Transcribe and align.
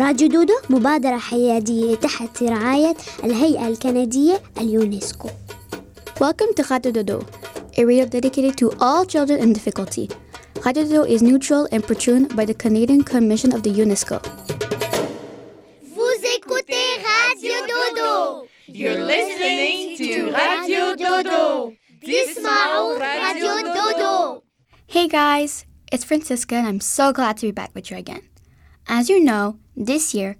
راديو 0.00 0.28
دودو 0.28 0.52
مبادرة 0.70 1.18
حيادية 1.18 1.94
تحت 1.96 2.42
رعاية 2.42 2.96
الهيئة 3.24 3.68
الكندية 3.68 4.42
اليونسكو 4.60 5.28
Welcome 6.20 6.54
to 6.54 6.62
Radio 6.70 6.92
Dodo, 6.92 7.18
a 7.76 7.84
radio 7.84 8.06
dedicated 8.06 8.56
to 8.56 8.72
all 8.80 9.04
children 9.04 9.38
in 9.38 9.52
difficulty. 9.52 10.08
Radio 10.64 10.82
Dodo 10.84 11.02
is 11.04 11.22
neutral 11.22 11.68
and 11.72 11.82
patroned 11.86 12.34
by 12.34 12.44
the 12.46 12.54
Canadian 12.54 13.02
Commission 13.04 13.52
of 13.52 13.62
the 13.62 13.70
UNESCO. 13.84 14.16
Vous 15.94 16.18
écoutez 16.36 16.88
Radio 17.10 17.56
Dodo. 17.72 18.46
You're 18.66 19.04
listening 19.04 19.96
to 19.98 20.32
Radio 20.32 20.96
Dodo. 20.96 21.72
Dismao 22.02 22.98
Radio 22.98 23.52
Dodo. 23.76 24.42
Hey 24.86 25.06
guys, 25.08 25.66
it's 25.92 26.04
Francisca 26.04 26.54
and 26.54 26.66
I'm 26.66 26.80
so 26.80 27.12
glad 27.12 27.36
to 27.38 27.46
be 27.46 27.52
back 27.52 27.70
with 27.74 27.90
you 27.90 27.96
again. 27.98 28.22
As 28.87 29.09
you 29.09 29.23
know, 29.23 29.57
this 29.75 30.13
year, 30.13 30.37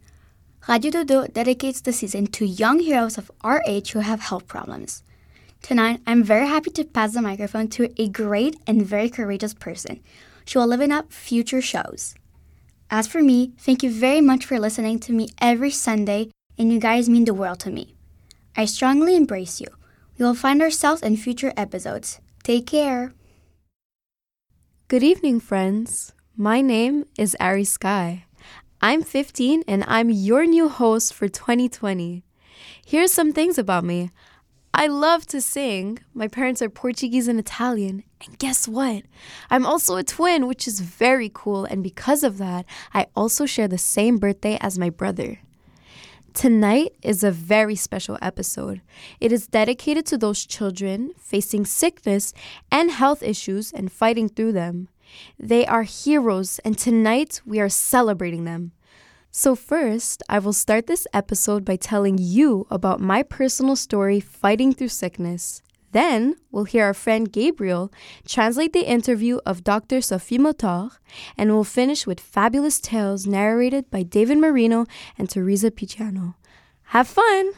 Radio 0.68 0.92
Dodo 0.92 1.28
dedicates 1.28 1.82
the 1.82 1.94
season 1.94 2.28
to 2.28 2.46
young 2.46 2.80
heroes 2.80 3.18
of 3.18 3.32
our 3.42 3.64
age 3.66 3.92
who 3.92 4.00
have 4.00 4.20
health 4.20 4.48
problems. 4.48 5.04
Tonight, 5.62 6.02
I'm 6.06 6.24
very 6.24 6.48
happy 6.48 6.72
to 6.72 6.84
pass 6.84 7.14
the 7.14 7.22
microphone 7.22 7.68
to 7.70 7.90
a 7.98 8.10
great 8.10 8.58
and 8.68 8.86
very 8.86 9.10
courageous 9.10 9.54
person. 9.54 10.02
She 10.46 10.58
will 10.58 10.68
liven 10.68 10.92
up 10.92 11.12
future 11.12 11.62
shows. 11.62 12.16
As 12.90 13.08
for 13.08 13.22
me, 13.22 13.54
thank 13.58 13.84
you 13.84 13.92
very 13.92 14.22
much 14.22 14.46
for 14.46 14.60
listening 14.60 15.00
to 15.02 15.14
me 15.14 15.30
every 15.40 15.72
Sunday, 15.72 16.30
and 16.58 16.74
you 16.74 16.80
guys 16.80 17.10
mean 17.10 17.26
the 17.26 17.34
world 17.34 17.60
to 17.62 17.72
me. 17.72 17.96
I 18.56 18.66
strongly 18.66 19.16
embrace 19.16 19.62
you. 19.62 19.68
We 20.18 20.26
will 20.26 20.36
find 20.36 20.62
ourselves 20.62 21.02
in 21.02 21.16
future 21.16 21.54
episodes. 21.56 22.20
Take 22.44 22.68
care. 22.68 23.14
Good 24.88 25.04
evening, 25.04 25.40
friends. 25.40 26.14
My 26.36 26.60
name 26.60 27.06
is 27.18 27.38
Ari 27.40 27.64
Sky. 27.64 28.26
I'm 28.84 29.04
15 29.04 29.64
and 29.68 29.84
I'm 29.88 30.10
your 30.10 30.48
new 30.48 30.68
host 30.68 31.14
for 31.14 31.28
2020. 31.28 32.24
Here's 32.84 33.14
some 33.14 33.32
things 33.32 33.60
about 33.60 33.84
me. 33.84 34.10
I 34.74 34.88
love 34.88 35.28
to 35.28 35.40
sing. 35.40 36.00
My 36.16 36.28
parents 36.28 36.64
are 36.64 36.70
Portuguese 36.70 37.28
and 37.28 37.38
Italian. 37.38 38.04
And 38.26 38.40
guess 38.40 38.68
what? 38.68 39.04
I'm 39.52 39.68
also 39.68 39.98
a 39.98 40.04
twin, 40.04 40.48
which 40.48 40.68
is 40.68 40.80
very 40.80 41.30
cool. 41.32 41.66
And 41.66 41.84
because 41.84 42.24
of 42.24 42.40
that, 42.40 42.66
I 42.92 43.06
also 43.16 43.46
share 43.46 43.68
the 43.68 43.78
same 43.78 44.18
birthday 44.18 44.58
as 44.62 44.80
my 44.80 44.90
brother. 44.90 45.38
Tonight 46.34 46.94
is 47.04 47.24
a 47.24 47.30
very 47.30 47.76
special 47.76 48.18
episode. 48.20 48.82
It 49.20 49.32
is 49.32 49.46
dedicated 49.46 50.08
to 50.08 50.18
those 50.18 50.44
children 50.44 51.12
facing 51.20 51.66
sickness 51.66 52.34
and 52.72 52.90
health 52.90 53.22
issues 53.22 53.72
and 53.72 53.92
fighting 53.92 54.28
through 54.28 54.54
them. 54.54 54.88
They 55.40 55.66
are 55.66 55.84
heroes, 55.84 56.60
and 56.60 56.78
tonight 56.78 57.42
we 57.46 57.60
are 57.60 57.70
celebrating 57.70 58.46
them. 58.46 58.72
So, 59.32 59.56
first, 59.56 60.24
I 60.28 60.40
will 60.40 60.54
start 60.54 60.88
this 60.88 61.08
episode 61.14 61.64
by 61.64 61.78
telling 61.78 62.18
you 62.20 62.68
about 62.70 63.00
my 63.00 63.24
personal 63.24 63.76
story 63.76 64.20
fighting 64.20 64.74
through 64.74 64.90
sickness. 64.90 65.62
Then, 65.92 66.36
we'll 66.52 66.66
hear 66.66 66.86
our 66.86 66.94
friend 66.94 67.32
Gabriel 67.32 67.92
translate 68.28 68.74
the 68.74 68.90
interview 68.90 69.40
of 69.46 69.64
Dr. 69.64 70.02
Sophie 70.02 70.38
Motard, 70.38 70.92
and 71.38 71.52
we'll 71.52 71.64
finish 71.64 72.08
with 72.08 72.20
fabulous 72.20 72.80
tales 72.80 73.28
narrated 73.28 73.90
by 73.90 74.04
David 74.04 74.38
Marino 74.38 74.86
and 75.18 75.30
Teresa 75.30 75.72
Picciano. 75.72 76.36
Have 76.92 77.08
fun! 77.08 77.54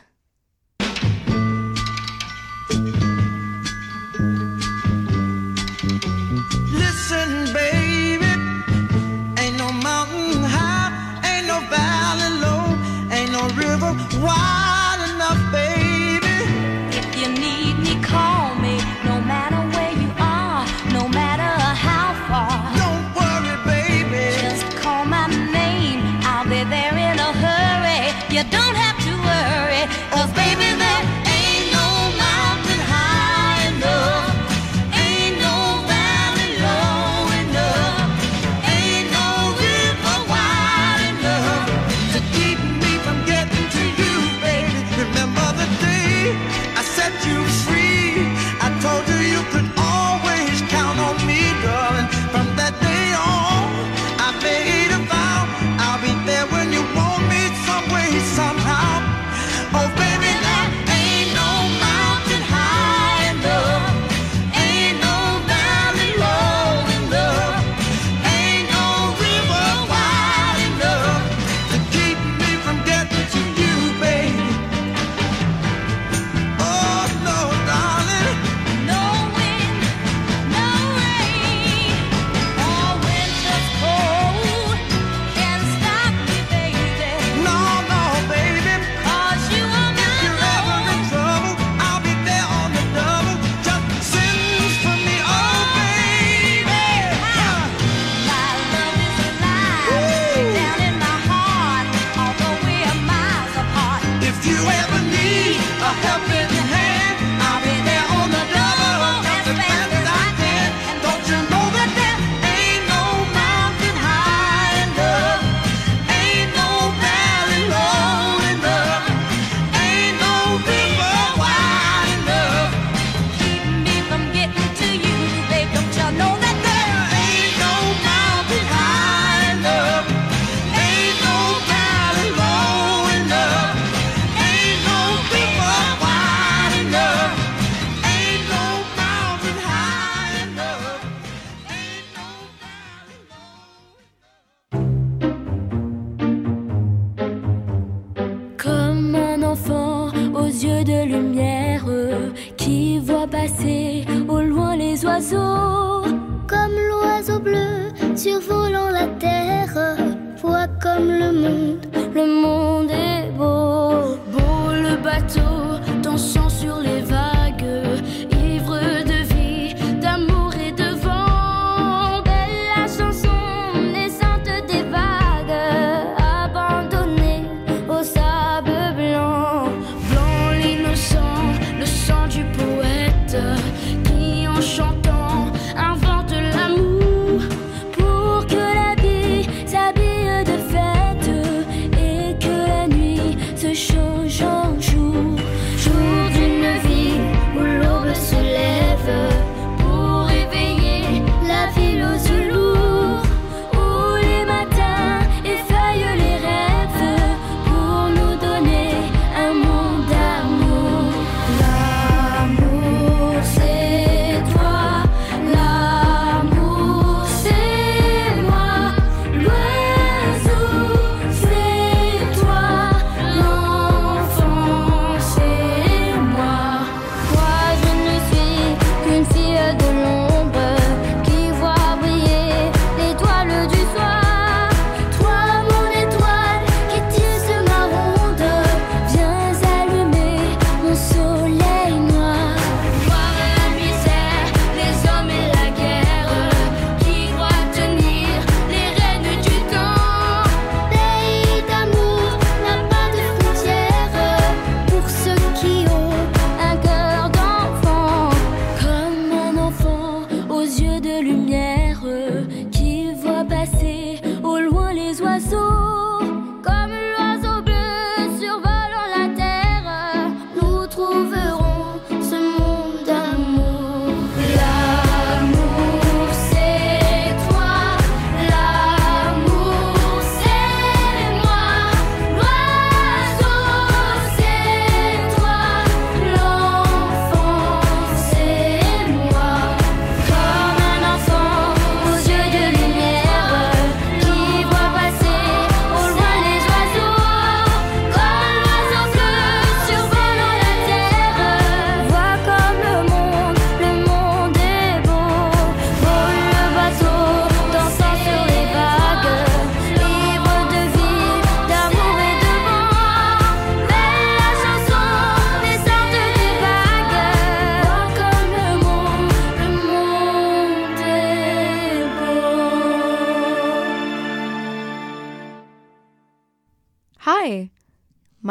River 14.24 14.63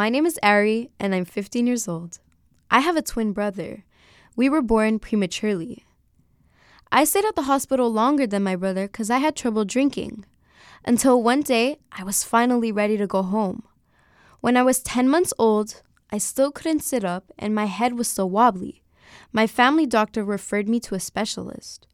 my 0.03 0.09
name 0.09 0.25
is 0.25 0.37
Ari, 0.43 0.89
and 0.99 1.15
I'm 1.15 1.23
15 1.23 1.65
years 1.65 1.87
old. 1.87 2.19
I 2.69 2.81
have 2.81 2.97
a 2.97 3.01
twin 3.01 3.31
brother. 3.31 3.85
We 4.35 4.49
were 4.49 4.61
born 4.61 4.99
prematurely. 4.99 5.85
I 6.91 7.05
stayed 7.05 7.23
at 7.23 7.37
the 7.37 7.43
hospital 7.43 7.89
longer 7.89 8.27
than 8.27 8.43
my 8.43 8.57
brother 8.57 8.87
because 8.87 9.09
I 9.09 9.19
had 9.19 9.33
trouble 9.33 9.63
drinking. 9.63 10.25
Until 10.83 11.23
one 11.23 11.39
day, 11.39 11.77
I 11.89 12.03
was 12.03 12.25
finally 12.25 12.69
ready 12.69 12.97
to 12.97 13.07
go 13.07 13.21
home. 13.21 13.63
When 14.41 14.57
I 14.57 14.63
was 14.63 14.83
10 14.83 15.07
months 15.07 15.33
old, 15.39 15.81
I 16.11 16.17
still 16.17 16.51
couldn't 16.51 16.81
sit 16.81 17.05
up 17.05 17.31
and 17.39 17.55
my 17.55 17.67
head 17.67 17.97
was 17.97 18.09
still 18.09 18.29
wobbly. 18.29 18.83
My 19.31 19.47
family 19.47 19.85
doctor 19.85 20.25
referred 20.25 20.67
me 20.67 20.81
to 20.81 20.95
a 20.95 20.99
specialist. 20.99 21.87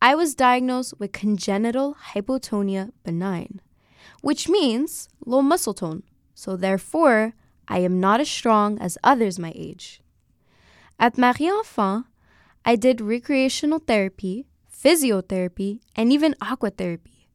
I 0.00 0.14
was 0.14 0.34
diagnosed 0.34 0.94
with 0.98 1.12
congenital 1.12 1.94
hypotonia 2.14 2.92
benign, 3.04 3.60
which 4.22 4.48
means 4.48 5.10
low 5.26 5.42
muscle 5.42 5.74
tone. 5.74 6.04
So, 6.38 6.56
therefore, 6.56 7.34
I 7.66 7.80
am 7.80 7.98
not 7.98 8.20
as 8.20 8.30
strong 8.30 8.78
as 8.78 8.96
others 9.02 9.40
my 9.40 9.52
age. 9.56 10.00
At 10.96 11.18
Marie 11.18 11.48
Enfant, 11.48 12.04
I 12.64 12.76
did 12.76 13.00
recreational 13.00 13.80
therapy, 13.80 14.46
physiotherapy, 14.72 15.80
and 15.96 16.12
even 16.12 16.36
aquatherapy. 16.40 17.26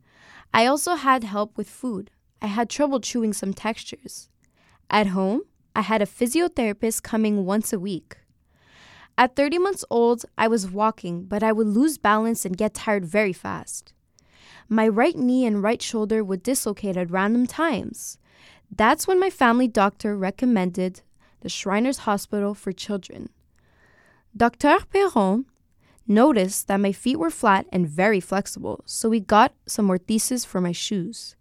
I 0.54 0.68
also 0.68 0.96
had 0.96 1.26
help 1.26 1.58
with 1.58 1.70
food. 1.70 2.12
I 2.42 2.48
had 2.48 2.70
trouble 2.70 3.02
chewing 3.02 3.34
some 3.34 3.54
textures. 3.54 4.30
At 4.90 5.08
home, 5.08 5.42
I 5.76 5.82
had 5.82 6.02
a 6.02 6.06
physiotherapist 6.06 7.04
coming 7.04 7.46
once 7.46 7.74
a 7.74 7.80
week. 7.80 8.20
At 9.18 9.36
30 9.36 9.58
months 9.58 9.84
old, 9.90 10.24
I 10.38 10.48
was 10.48 10.72
walking, 10.72 11.26
but 11.26 11.44
I 11.44 11.52
would 11.52 11.68
lose 11.68 11.98
balance 11.98 12.46
and 12.46 12.56
get 12.56 12.74
tired 12.74 13.04
very 13.04 13.34
fast. 13.34 13.92
My 14.70 14.88
right 14.88 15.18
knee 15.18 15.46
and 15.46 15.62
right 15.62 15.82
shoulder 15.82 16.24
would 16.24 16.42
dislocate 16.42 16.96
at 16.96 17.12
random 17.12 17.48
times. 17.48 18.18
That's 18.76 19.08
when 19.08 19.20
my 19.20 19.30
family 19.30 19.68
doctor 19.68 20.18
recommended 20.18 21.02
the 21.42 21.50
Shriners 21.50 22.00
Hospital 22.00 22.56
for 22.56 22.72
Children. 22.72 23.30
Dr. 24.36 24.80
Perron 24.92 25.46
noticed 26.08 26.68
that 26.68 26.80
my 26.80 26.92
feet 26.92 27.20
were 27.20 27.30
flat 27.30 27.68
and 27.72 27.88
very 27.88 28.20
flexible, 28.20 28.82
so 28.86 29.10
we 29.10 29.20
got 29.20 29.54
some 29.68 29.90
orthesis 29.90 30.44
for 30.44 30.60
my 30.60 30.72
shoes. 30.72 31.36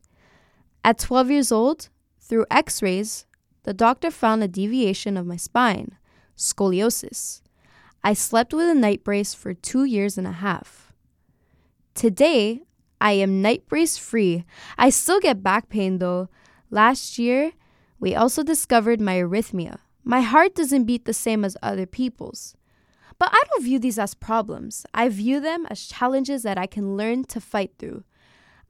At 0.85 0.99
12 0.99 1.31
years 1.31 1.53
old, 1.53 1.89
through 2.21 2.45
x 2.51 2.83
rays, 2.83 3.25
the 3.63 3.73
doctor 3.73 4.11
found 4.11 4.43
a 4.43 4.49
deviation 4.49 5.17
of 5.17 5.25
my 5.25 5.37
spine, 5.37 5.97
scoliosis. 6.37 7.41
I 8.05 8.13
slept 8.13 8.53
with 8.53 8.69
a 8.69 8.75
night 8.75 9.05
brace 9.05 9.33
for 9.33 9.55
two 9.55 9.85
years 9.85 10.19
and 10.19 10.27
a 10.27 10.33
half. 10.33 10.93
Today, 11.95 12.63
I 13.01 13.13
am 13.13 13.41
night 13.41 13.67
brace 13.69 13.97
free. 13.97 14.45
I 14.77 14.91
still 14.91 15.19
get 15.19 15.43
back 15.43 15.71
pain 15.71 15.99
though. 15.99 16.29
Last 16.73 17.19
year, 17.19 17.53
we 18.01 18.15
also 18.15 18.43
discovered 18.43 18.99
my 18.99 19.17
arrhythmia. 19.17 19.77
My 20.05 20.23
heart 20.23 20.55
doesn't 20.55 20.87
beat 20.87 21.05
the 21.05 21.13
same 21.13 21.45
as 21.45 21.55
other 21.63 21.85
people's. 21.85 22.57
But 23.19 23.29
I 23.31 23.43
don't 23.51 23.63
view 23.63 23.79
these 23.79 23.99
as 23.99 24.15
problems. 24.15 24.87
I 24.95 25.11
view 25.11 25.39
them 25.39 25.67
as 25.69 25.87
challenges 25.87 26.45
that 26.45 26.57
I 26.57 26.67
can 26.67 26.97
learn 26.97 27.25
to 27.25 27.43
fight 27.43 27.73
through. 27.79 28.05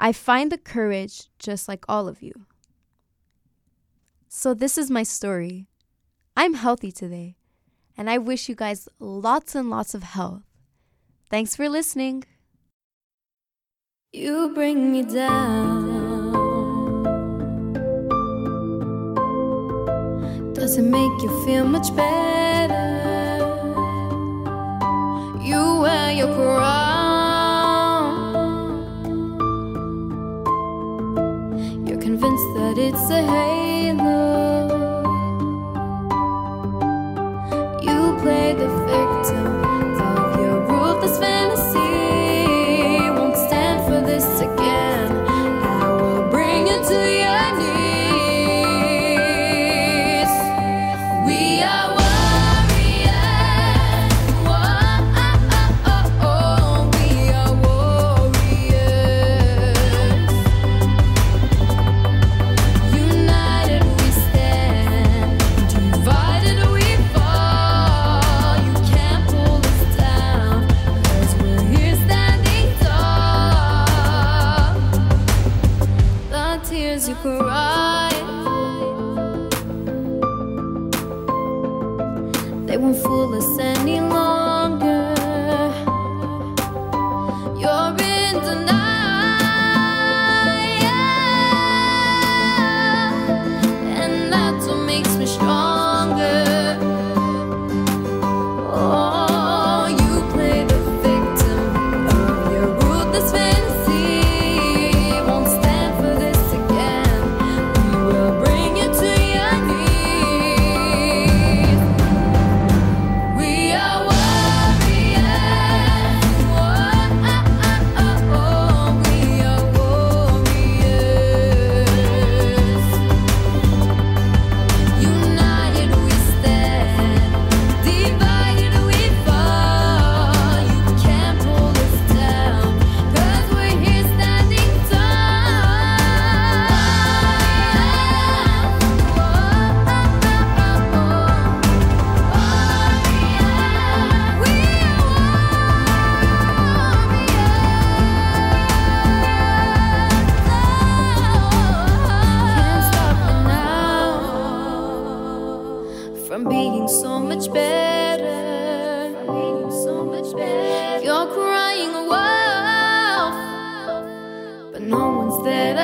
I 0.00 0.12
find 0.12 0.50
the 0.50 0.58
courage 0.58 1.28
just 1.38 1.68
like 1.68 1.84
all 1.88 2.08
of 2.08 2.22
you. 2.22 2.34
So, 4.28 4.52
this 4.52 4.76
is 4.76 4.90
my 4.90 5.04
story. 5.04 5.68
I'm 6.36 6.54
healthy 6.54 6.90
today, 6.90 7.36
and 7.96 8.10
I 8.10 8.18
wish 8.18 8.48
you 8.48 8.56
guys 8.56 8.88
lots 8.98 9.54
and 9.54 9.70
lots 9.70 9.94
of 9.94 10.02
health. 10.02 10.42
Thanks 11.30 11.54
for 11.54 11.68
listening. 11.68 12.24
You 14.12 14.50
bring 14.54 14.90
me 14.90 15.02
down. 15.04 15.91
Does 20.62 20.76
it 20.78 20.82
make 20.82 21.20
you 21.20 21.44
feel 21.44 21.64
much 21.64 21.92
better? 21.96 22.84
You 25.42 25.80
wear 25.80 26.12
your 26.12 26.32
crown. 26.36 26.62
You're 31.84 32.00
convinced 32.00 32.54
that 32.54 32.78
it's 32.78 33.10
a 33.10 33.22
hate. 33.26 33.61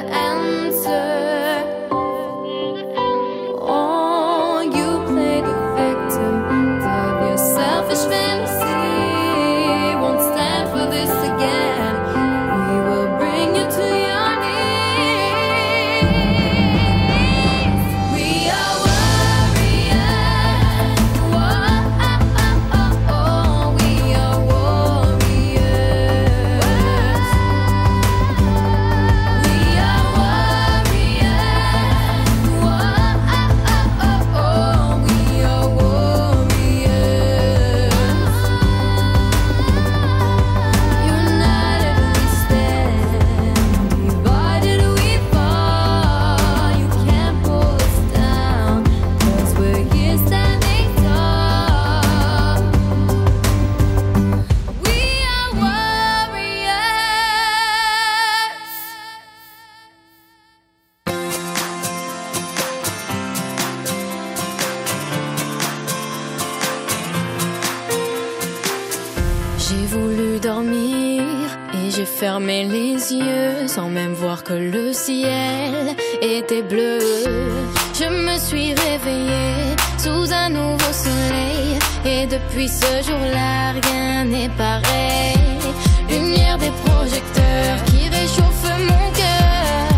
forever. 0.03 0.28
sans 73.67 73.89
même 73.89 74.13
voir 74.13 74.45
que 74.45 74.53
le 74.53 74.93
ciel 74.93 75.97
était 76.21 76.61
bleu. 76.61 76.99
Je 77.95 78.05
me 78.05 78.39
suis 78.39 78.75
réveillée 78.75 79.77
sous 79.97 80.31
un 80.31 80.51
nouveau 80.51 80.93
soleil 80.93 81.79
et 82.05 82.27
depuis 82.27 82.69
ce 82.69 83.09
jour-là 83.09 83.73
rien 83.83 84.25
n'est 84.25 84.51
pareil. 84.51 85.39
Lumière 86.11 86.59
des 86.59 86.73
projecteurs 86.85 87.83
qui 87.87 88.09
réchauffe 88.11 88.71
mon 88.79 89.11
cœur. 89.13 89.89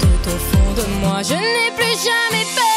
Tout 0.00 0.30
au 0.30 0.38
fond 0.38 0.72
de 0.76 1.00
moi 1.00 1.22
je 1.24 1.34
n'ai 1.34 1.70
plus 1.76 1.96
jamais 2.08 2.44
peur. 2.54 2.69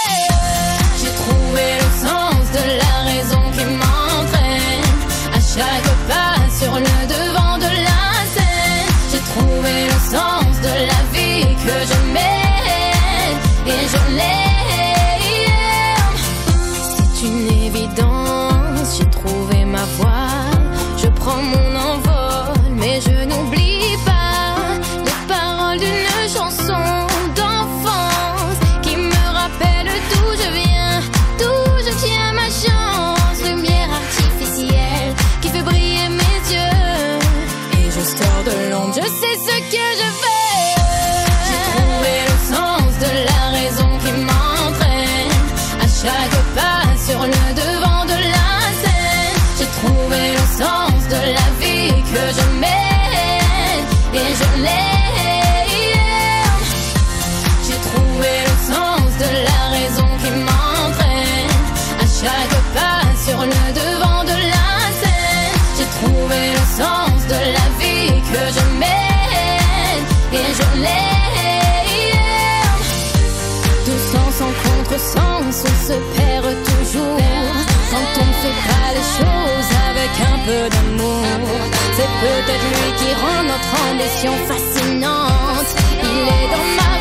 Notre 83.53 83.91
ambition 83.91 84.33
fascinante. 84.48 85.75
Il 86.01 86.27
est 86.27 86.48
dans 86.51 86.67
ma 86.77 86.93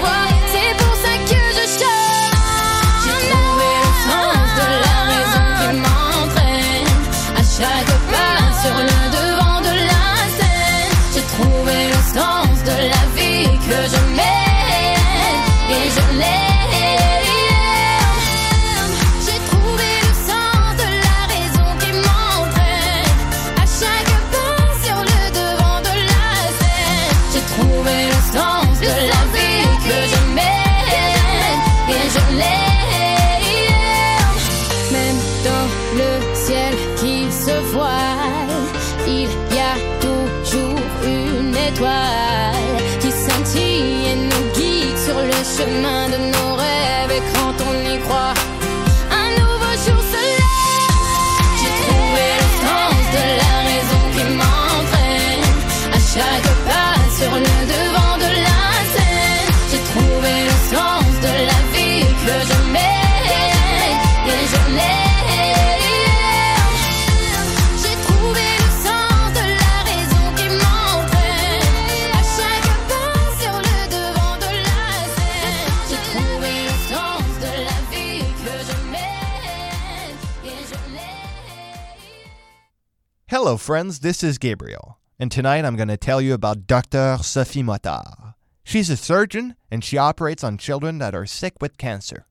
Hello, 83.52 83.58
friends. 83.58 83.98
This 83.98 84.24
is 84.24 84.38
Gabriel, 84.38 84.98
and 85.18 85.30
tonight 85.30 85.66
I'm 85.66 85.76
going 85.76 85.88
to 85.88 85.98
tell 85.98 86.22
you 86.22 86.32
about 86.32 86.66
Dr. 86.66 87.18
Sophie 87.20 87.62
Motard. 87.62 88.32
She's 88.64 88.88
a 88.88 88.96
surgeon, 88.96 89.56
and 89.70 89.84
she 89.84 89.98
operates 89.98 90.42
on 90.42 90.56
children 90.56 90.96
that 91.00 91.14
are 91.14 91.26
sick 91.26 91.60
with 91.60 91.76
cancer. 91.76 92.24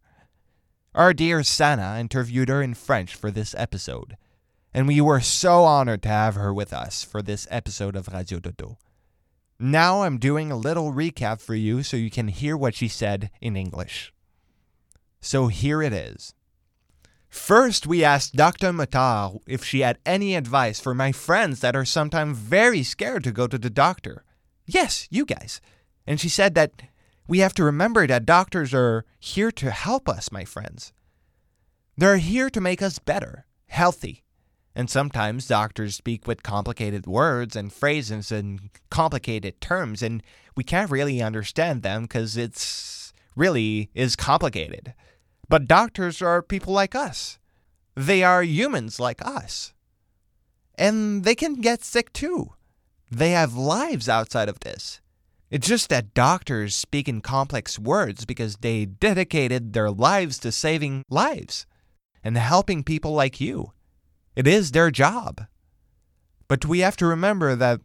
Our 0.95 1.13
dear 1.13 1.43
Sana 1.43 1.99
interviewed 1.99 2.49
her 2.49 2.63
in 2.63 2.73
French 2.73 3.13
for 3.13 3.29
this 3.29 3.53
episode, 3.55 4.17
and 4.73 4.87
we 4.87 4.99
were 4.99 5.19
so 5.19 5.63
honored 5.63 6.01
to 6.01 6.09
have 6.09 6.33
her 6.33 6.51
with 6.51 6.73
us 6.73 7.03
for 7.03 7.21
this 7.21 7.47
episode 7.51 7.95
of 7.95 8.07
Radio 8.07 8.39
Dodo. 8.39 8.79
Now 9.59 10.01
I'm 10.01 10.17
doing 10.17 10.51
a 10.51 10.57
little 10.57 10.91
recap 10.91 11.39
for 11.39 11.53
you 11.53 11.83
so 11.83 11.97
you 11.97 12.09
can 12.09 12.29
hear 12.29 12.57
what 12.57 12.73
she 12.73 12.87
said 12.87 13.29
in 13.39 13.55
English. 13.55 14.11
So 15.19 15.49
here 15.49 15.83
it 15.83 15.93
is. 15.93 16.33
First, 17.31 17.87
we 17.87 18.03
asked 18.03 18.35
Dr. 18.35 18.73
Matar 18.73 19.39
if 19.47 19.63
she 19.63 19.79
had 19.79 19.99
any 20.05 20.35
advice 20.35 20.81
for 20.81 20.93
my 20.93 21.13
friends 21.13 21.61
that 21.61 21.77
are 21.77 21.85
sometimes 21.85 22.37
very 22.37 22.83
scared 22.83 23.23
to 23.23 23.31
go 23.31 23.47
to 23.47 23.57
the 23.57 23.69
doctor. 23.69 24.25
Yes, 24.65 25.07
you 25.09 25.25
guys. 25.25 25.61
And 26.05 26.19
she 26.19 26.27
said 26.27 26.55
that 26.55 26.83
we 27.29 27.39
have 27.39 27.53
to 27.53 27.63
remember 27.63 28.05
that 28.05 28.25
doctors 28.25 28.73
are 28.73 29.05
here 29.17 29.49
to 29.49 29.71
help 29.71 30.09
us, 30.09 30.29
my 30.29 30.43
friends. 30.43 30.91
They're 31.95 32.17
here 32.17 32.49
to 32.49 32.59
make 32.59 32.81
us 32.81 32.99
better, 32.99 33.45
healthy. 33.67 34.25
And 34.75 34.89
sometimes 34.89 35.47
doctors 35.47 35.95
speak 35.95 36.27
with 36.27 36.43
complicated 36.43 37.07
words 37.07 37.55
and 37.55 37.71
phrases 37.71 38.33
and 38.33 38.69
complicated 38.89 39.61
terms, 39.61 40.03
and 40.03 40.21
we 40.57 40.65
can't 40.65 40.91
really 40.91 41.21
understand 41.21 41.81
them 41.81 42.03
because 42.03 42.35
it's 42.35 43.13
really 43.37 43.89
is 43.93 44.17
complicated. 44.17 44.93
But 45.51 45.67
doctors 45.67 46.21
are 46.21 46.41
people 46.41 46.71
like 46.71 46.95
us. 46.95 47.37
They 47.93 48.23
are 48.23 48.41
humans 48.41 49.01
like 49.01 49.21
us. 49.21 49.73
And 50.75 51.25
they 51.25 51.35
can 51.35 51.55
get 51.55 51.83
sick 51.83 52.13
too. 52.13 52.53
They 53.11 53.31
have 53.31 53.53
lives 53.53 54.07
outside 54.07 54.47
of 54.47 54.61
this. 54.61 55.01
It's 55.49 55.67
just 55.67 55.89
that 55.89 56.13
doctors 56.13 56.73
speak 56.73 57.09
in 57.09 57.19
complex 57.19 57.77
words 57.77 58.23
because 58.23 58.55
they 58.61 58.85
dedicated 58.85 59.73
their 59.73 59.91
lives 59.91 60.39
to 60.39 60.53
saving 60.53 61.03
lives 61.09 61.65
and 62.23 62.37
helping 62.37 62.81
people 62.81 63.11
like 63.11 63.41
you. 63.41 63.73
It 64.37 64.47
is 64.47 64.71
their 64.71 64.89
job. 64.89 65.47
But 66.47 66.65
we 66.65 66.79
have 66.79 66.95
to 66.95 67.05
remember 67.05 67.57
that 67.57 67.81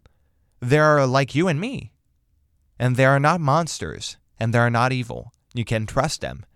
they 0.60 0.78
are 0.78 1.04
like 1.04 1.34
you 1.34 1.48
and 1.48 1.60
me. 1.60 1.90
And 2.78 2.94
they 2.94 3.06
are 3.06 3.18
not 3.18 3.40
monsters, 3.40 4.18
and 4.38 4.54
they 4.54 4.58
are 4.60 4.70
not 4.70 4.92
evil. 4.92 5.32
You 5.52 5.64
can 5.64 5.84
trust 5.86 6.20
them. 6.20 6.46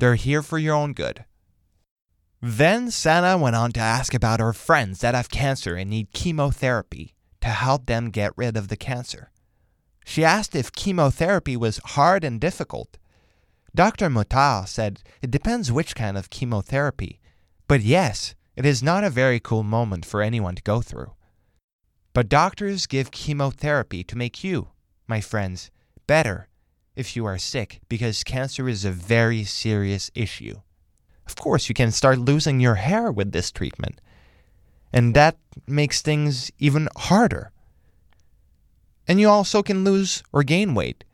They're 0.00 0.14
here 0.14 0.42
for 0.42 0.56
your 0.58 0.74
own 0.74 0.94
good. 0.94 1.26
Then 2.40 2.90
Sana 2.90 3.36
went 3.36 3.54
on 3.54 3.70
to 3.72 3.80
ask 3.80 4.14
about 4.14 4.40
her 4.40 4.54
friends 4.54 5.00
that 5.00 5.14
have 5.14 5.28
cancer 5.28 5.74
and 5.74 5.90
need 5.90 6.14
chemotherapy 6.14 7.14
to 7.42 7.48
help 7.48 7.84
them 7.84 8.08
get 8.08 8.32
rid 8.34 8.56
of 8.56 8.68
the 8.68 8.78
cancer. 8.78 9.30
She 10.06 10.24
asked 10.24 10.56
if 10.56 10.72
chemotherapy 10.72 11.54
was 11.54 11.82
hard 11.84 12.24
and 12.24 12.40
difficult. 12.40 12.96
Dr. 13.74 14.08
Motard 14.08 14.68
said 14.68 15.02
it 15.20 15.30
depends 15.30 15.70
which 15.70 15.94
kind 15.94 16.16
of 16.16 16.30
chemotherapy, 16.30 17.20
but 17.68 17.82
yes, 17.82 18.34
it 18.56 18.64
is 18.64 18.82
not 18.82 19.04
a 19.04 19.10
very 19.10 19.38
cool 19.38 19.62
moment 19.62 20.06
for 20.06 20.22
anyone 20.22 20.54
to 20.54 20.62
go 20.62 20.80
through. 20.80 21.12
But 22.14 22.30
doctors 22.30 22.86
give 22.86 23.10
chemotherapy 23.10 24.02
to 24.04 24.16
make 24.16 24.42
you, 24.42 24.68
my 25.06 25.20
friends, 25.20 25.70
better 26.06 26.48
if 26.96 27.16
you 27.16 27.24
are 27.24 27.38
sick 27.38 27.80
because 27.88 28.24
cancer 28.24 28.68
is 28.68 28.84
a 28.84 28.90
very 28.90 29.44
serious 29.44 30.10
issue. 30.14 30.60
Of 31.26 31.36
course, 31.36 31.68
you 31.68 31.74
can 31.74 31.92
start 31.92 32.18
losing 32.18 32.60
your 32.60 32.74
hair 32.76 33.12
with 33.12 33.32
this 33.32 33.50
treatment, 33.50 34.00
and 34.92 35.14
that 35.14 35.36
makes 35.66 36.02
things 36.02 36.50
even 36.58 36.88
harder. 36.96 37.52
And 39.06 39.20
you 39.20 39.28
also 39.28 39.62
can 39.62 39.84
lose 39.84 40.22
or 40.32 40.42
gain 40.42 40.74
weight. 40.74 41.04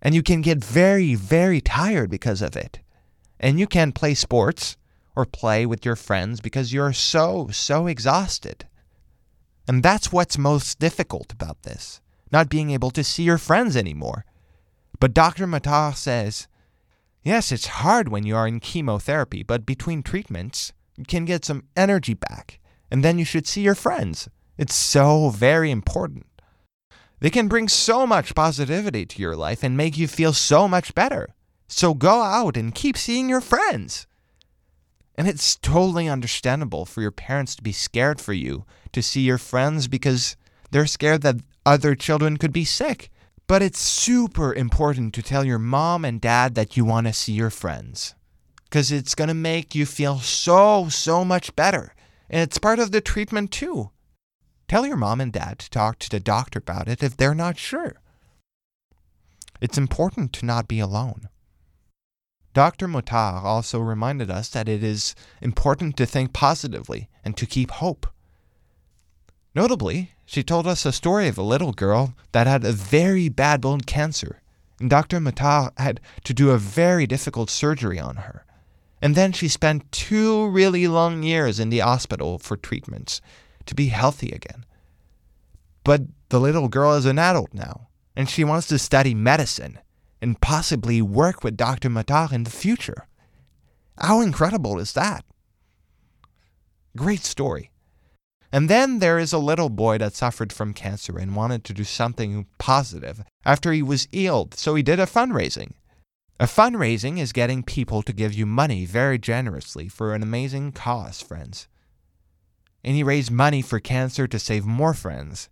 And 0.00 0.14
you 0.14 0.22
can 0.22 0.40
get 0.40 0.64
very, 0.64 1.14
very 1.14 1.60
tired 1.60 2.10
because 2.10 2.42
of 2.42 2.56
it. 2.56 2.80
And 3.38 3.60
you 3.60 3.66
can't 3.66 3.94
play 3.94 4.14
sports 4.14 4.76
or 5.14 5.24
play 5.24 5.64
with 5.64 5.84
your 5.84 5.96
friends 5.96 6.40
because 6.40 6.72
you're 6.72 6.92
so, 6.92 7.48
so 7.52 7.86
exhausted. 7.86 8.66
And 9.68 9.82
that's 9.82 10.12
what's 10.12 10.36
most 10.36 10.78
difficult 10.80 11.32
about 11.32 11.62
this 11.62 12.00
not 12.32 12.48
being 12.48 12.70
able 12.70 12.90
to 12.90 13.04
see 13.04 13.22
your 13.22 13.38
friends 13.38 13.76
anymore. 13.76 14.24
But 15.02 15.14
Dr. 15.14 15.48
Matar 15.48 15.96
says, 15.96 16.46
yes, 17.24 17.50
it's 17.50 17.82
hard 17.82 18.08
when 18.08 18.24
you 18.24 18.36
are 18.36 18.46
in 18.46 18.60
chemotherapy, 18.60 19.42
but 19.42 19.66
between 19.66 20.00
treatments, 20.00 20.72
you 20.96 21.04
can 21.04 21.24
get 21.24 21.44
some 21.44 21.64
energy 21.76 22.14
back, 22.14 22.60
and 22.88 23.02
then 23.02 23.18
you 23.18 23.24
should 23.24 23.48
see 23.48 23.62
your 23.62 23.74
friends. 23.74 24.28
It's 24.56 24.76
so 24.76 25.30
very 25.30 25.72
important. 25.72 26.26
They 27.18 27.30
can 27.30 27.48
bring 27.48 27.66
so 27.66 28.06
much 28.06 28.36
positivity 28.36 29.04
to 29.06 29.20
your 29.20 29.34
life 29.34 29.64
and 29.64 29.76
make 29.76 29.98
you 29.98 30.06
feel 30.06 30.32
so 30.32 30.68
much 30.68 30.94
better. 30.94 31.34
So 31.66 31.94
go 31.94 32.22
out 32.22 32.56
and 32.56 32.72
keep 32.72 32.96
seeing 32.96 33.28
your 33.28 33.40
friends. 33.40 34.06
And 35.16 35.26
it's 35.26 35.56
totally 35.56 36.08
understandable 36.08 36.84
for 36.84 37.02
your 37.02 37.10
parents 37.10 37.56
to 37.56 37.62
be 37.62 37.72
scared 37.72 38.20
for 38.20 38.34
you 38.34 38.66
to 38.92 39.02
see 39.02 39.22
your 39.22 39.38
friends 39.38 39.88
because 39.88 40.36
they're 40.70 40.86
scared 40.86 41.22
that 41.22 41.40
other 41.66 41.96
children 41.96 42.36
could 42.36 42.52
be 42.52 42.64
sick. 42.64 43.10
But 43.52 43.60
it's 43.60 43.80
super 43.80 44.54
important 44.54 45.12
to 45.12 45.20
tell 45.20 45.44
your 45.44 45.58
mom 45.58 46.06
and 46.06 46.22
dad 46.22 46.54
that 46.54 46.74
you 46.74 46.86
want 46.86 47.06
to 47.06 47.12
see 47.12 47.32
your 47.32 47.50
friends 47.50 48.14
because 48.64 48.90
it's 48.90 49.14
going 49.14 49.28
to 49.28 49.34
make 49.34 49.74
you 49.74 49.84
feel 49.84 50.20
so, 50.20 50.88
so 50.88 51.22
much 51.22 51.54
better. 51.54 51.94
And 52.30 52.40
it's 52.40 52.56
part 52.56 52.78
of 52.78 52.92
the 52.92 53.02
treatment 53.02 53.50
too. 53.50 53.90
Tell 54.68 54.86
your 54.86 54.96
mom 54.96 55.20
and 55.20 55.30
dad 55.30 55.58
to 55.58 55.68
talk 55.68 55.98
to 55.98 56.08
the 56.08 56.18
doctor 56.18 56.60
about 56.60 56.88
it 56.88 57.02
if 57.02 57.14
they're 57.14 57.34
not 57.34 57.58
sure. 57.58 57.96
It's 59.60 59.76
important 59.76 60.32
to 60.32 60.46
not 60.46 60.66
be 60.66 60.80
alone. 60.80 61.28
Dr. 62.54 62.88
Motard 62.88 63.44
also 63.44 63.80
reminded 63.80 64.30
us 64.30 64.48
that 64.48 64.66
it 64.66 64.82
is 64.82 65.14
important 65.42 65.98
to 65.98 66.06
think 66.06 66.32
positively 66.32 67.10
and 67.22 67.36
to 67.36 67.44
keep 67.44 67.70
hope. 67.70 68.06
Notably, 69.54 70.12
she 70.24 70.42
told 70.42 70.66
us 70.66 70.86
a 70.86 70.92
story 70.92 71.28
of 71.28 71.36
a 71.36 71.42
little 71.42 71.72
girl 71.72 72.14
that 72.32 72.46
had 72.46 72.64
a 72.64 72.72
very 72.72 73.28
bad 73.28 73.60
bone 73.60 73.82
cancer, 73.82 74.40
and 74.80 74.88
Dr. 74.88 75.20
Motard 75.20 75.78
had 75.78 76.00
to 76.24 76.32
do 76.32 76.50
a 76.50 76.58
very 76.58 77.06
difficult 77.06 77.50
surgery 77.50 77.98
on 77.98 78.16
her. 78.16 78.46
And 79.02 79.14
then 79.14 79.32
she 79.32 79.48
spent 79.48 79.90
two 79.92 80.48
really 80.48 80.86
long 80.86 81.22
years 81.22 81.58
in 81.58 81.70
the 81.70 81.80
hospital 81.80 82.38
for 82.38 82.56
treatments 82.56 83.20
to 83.66 83.74
be 83.74 83.88
healthy 83.88 84.30
again. 84.30 84.64
But 85.84 86.02
the 86.28 86.40
little 86.40 86.68
girl 86.68 86.94
is 86.94 87.04
an 87.04 87.18
adult 87.18 87.52
now, 87.52 87.88
and 88.16 88.30
she 88.30 88.44
wants 88.44 88.68
to 88.68 88.78
study 88.78 89.14
medicine 89.14 89.80
and 90.22 90.40
possibly 90.40 91.02
work 91.02 91.42
with 91.42 91.56
Dr. 91.56 91.90
Matar 91.90 92.32
in 92.32 92.44
the 92.44 92.50
future. 92.50 93.08
How 93.98 94.20
incredible 94.20 94.78
is 94.78 94.92
that? 94.92 95.24
Great 96.96 97.22
story. 97.22 97.71
And 98.52 98.68
then 98.68 98.98
there 98.98 99.18
is 99.18 99.32
a 99.32 99.38
little 99.38 99.70
boy 99.70 99.96
that 99.98 100.14
suffered 100.14 100.52
from 100.52 100.74
cancer 100.74 101.18
and 101.18 101.34
wanted 101.34 101.64
to 101.64 101.72
do 101.72 101.84
something 101.84 102.46
positive 102.58 103.24
after 103.46 103.72
he 103.72 103.82
was 103.82 104.08
ill, 104.12 104.50
so 104.54 104.74
he 104.74 104.82
did 104.82 105.00
a 105.00 105.06
fundraising. 105.06 105.72
A 106.38 106.44
fundraising 106.44 107.18
is 107.18 107.32
getting 107.32 107.62
people 107.62 108.02
to 108.02 108.12
give 108.12 108.34
you 108.34 108.44
money 108.44 108.84
very 108.84 109.18
generously 109.18 109.88
for 109.88 110.14
an 110.14 110.22
amazing 110.22 110.72
cause, 110.72 111.22
friends. 111.22 111.66
And 112.84 112.94
he 112.94 113.02
raised 113.02 113.30
money 113.30 113.62
for 113.62 113.80
cancer 113.80 114.26
to 114.26 114.38
save 114.38 114.66
more 114.66 114.92
friends. 114.92 115.48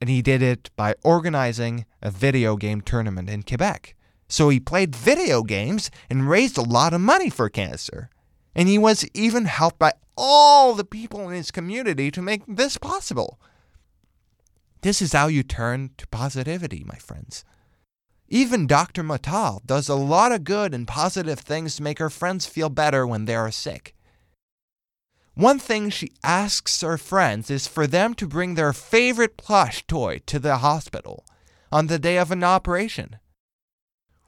And 0.00 0.10
he 0.10 0.22
did 0.22 0.42
it 0.42 0.70
by 0.76 0.94
organizing 1.04 1.84
a 2.02 2.10
video 2.10 2.56
game 2.56 2.80
tournament 2.80 3.28
in 3.28 3.42
Quebec. 3.42 3.94
So 4.28 4.48
he 4.48 4.58
played 4.60 4.96
video 4.96 5.42
games 5.42 5.90
and 6.08 6.28
raised 6.28 6.56
a 6.56 6.62
lot 6.62 6.94
of 6.94 7.00
money 7.00 7.28
for 7.30 7.48
cancer. 7.48 8.08
And 8.54 8.68
he 8.68 8.78
was 8.78 9.06
even 9.14 9.44
helped 9.44 9.78
by 9.78 9.92
all 10.16 10.74
the 10.74 10.84
people 10.84 11.28
in 11.28 11.34
his 11.34 11.50
community 11.50 12.10
to 12.10 12.22
make 12.22 12.42
this 12.46 12.76
possible. 12.76 13.40
This 14.82 15.00
is 15.02 15.12
how 15.12 15.28
you 15.28 15.42
turn 15.42 15.90
to 15.98 16.06
positivity, 16.08 16.84
my 16.86 16.96
friends. 16.96 17.44
Even 18.28 18.66
Dr. 18.66 19.02
Matal 19.02 19.60
does 19.66 19.88
a 19.88 19.94
lot 19.94 20.32
of 20.32 20.44
good 20.44 20.72
and 20.72 20.86
positive 20.86 21.40
things 21.40 21.76
to 21.76 21.82
make 21.82 21.98
her 21.98 22.10
friends 22.10 22.46
feel 22.46 22.68
better 22.68 23.06
when 23.06 23.24
they 23.24 23.34
are 23.34 23.50
sick. 23.50 23.94
One 25.34 25.58
thing 25.58 25.90
she 25.90 26.12
asks 26.22 26.80
her 26.80 26.98
friends 26.98 27.50
is 27.50 27.66
for 27.66 27.86
them 27.86 28.14
to 28.14 28.26
bring 28.26 28.54
their 28.54 28.72
favorite 28.72 29.36
plush 29.36 29.86
toy 29.86 30.20
to 30.26 30.38
the 30.38 30.58
hospital 30.58 31.24
on 31.72 31.86
the 31.86 31.98
day 31.98 32.18
of 32.18 32.30
an 32.30 32.44
operation. 32.44 33.16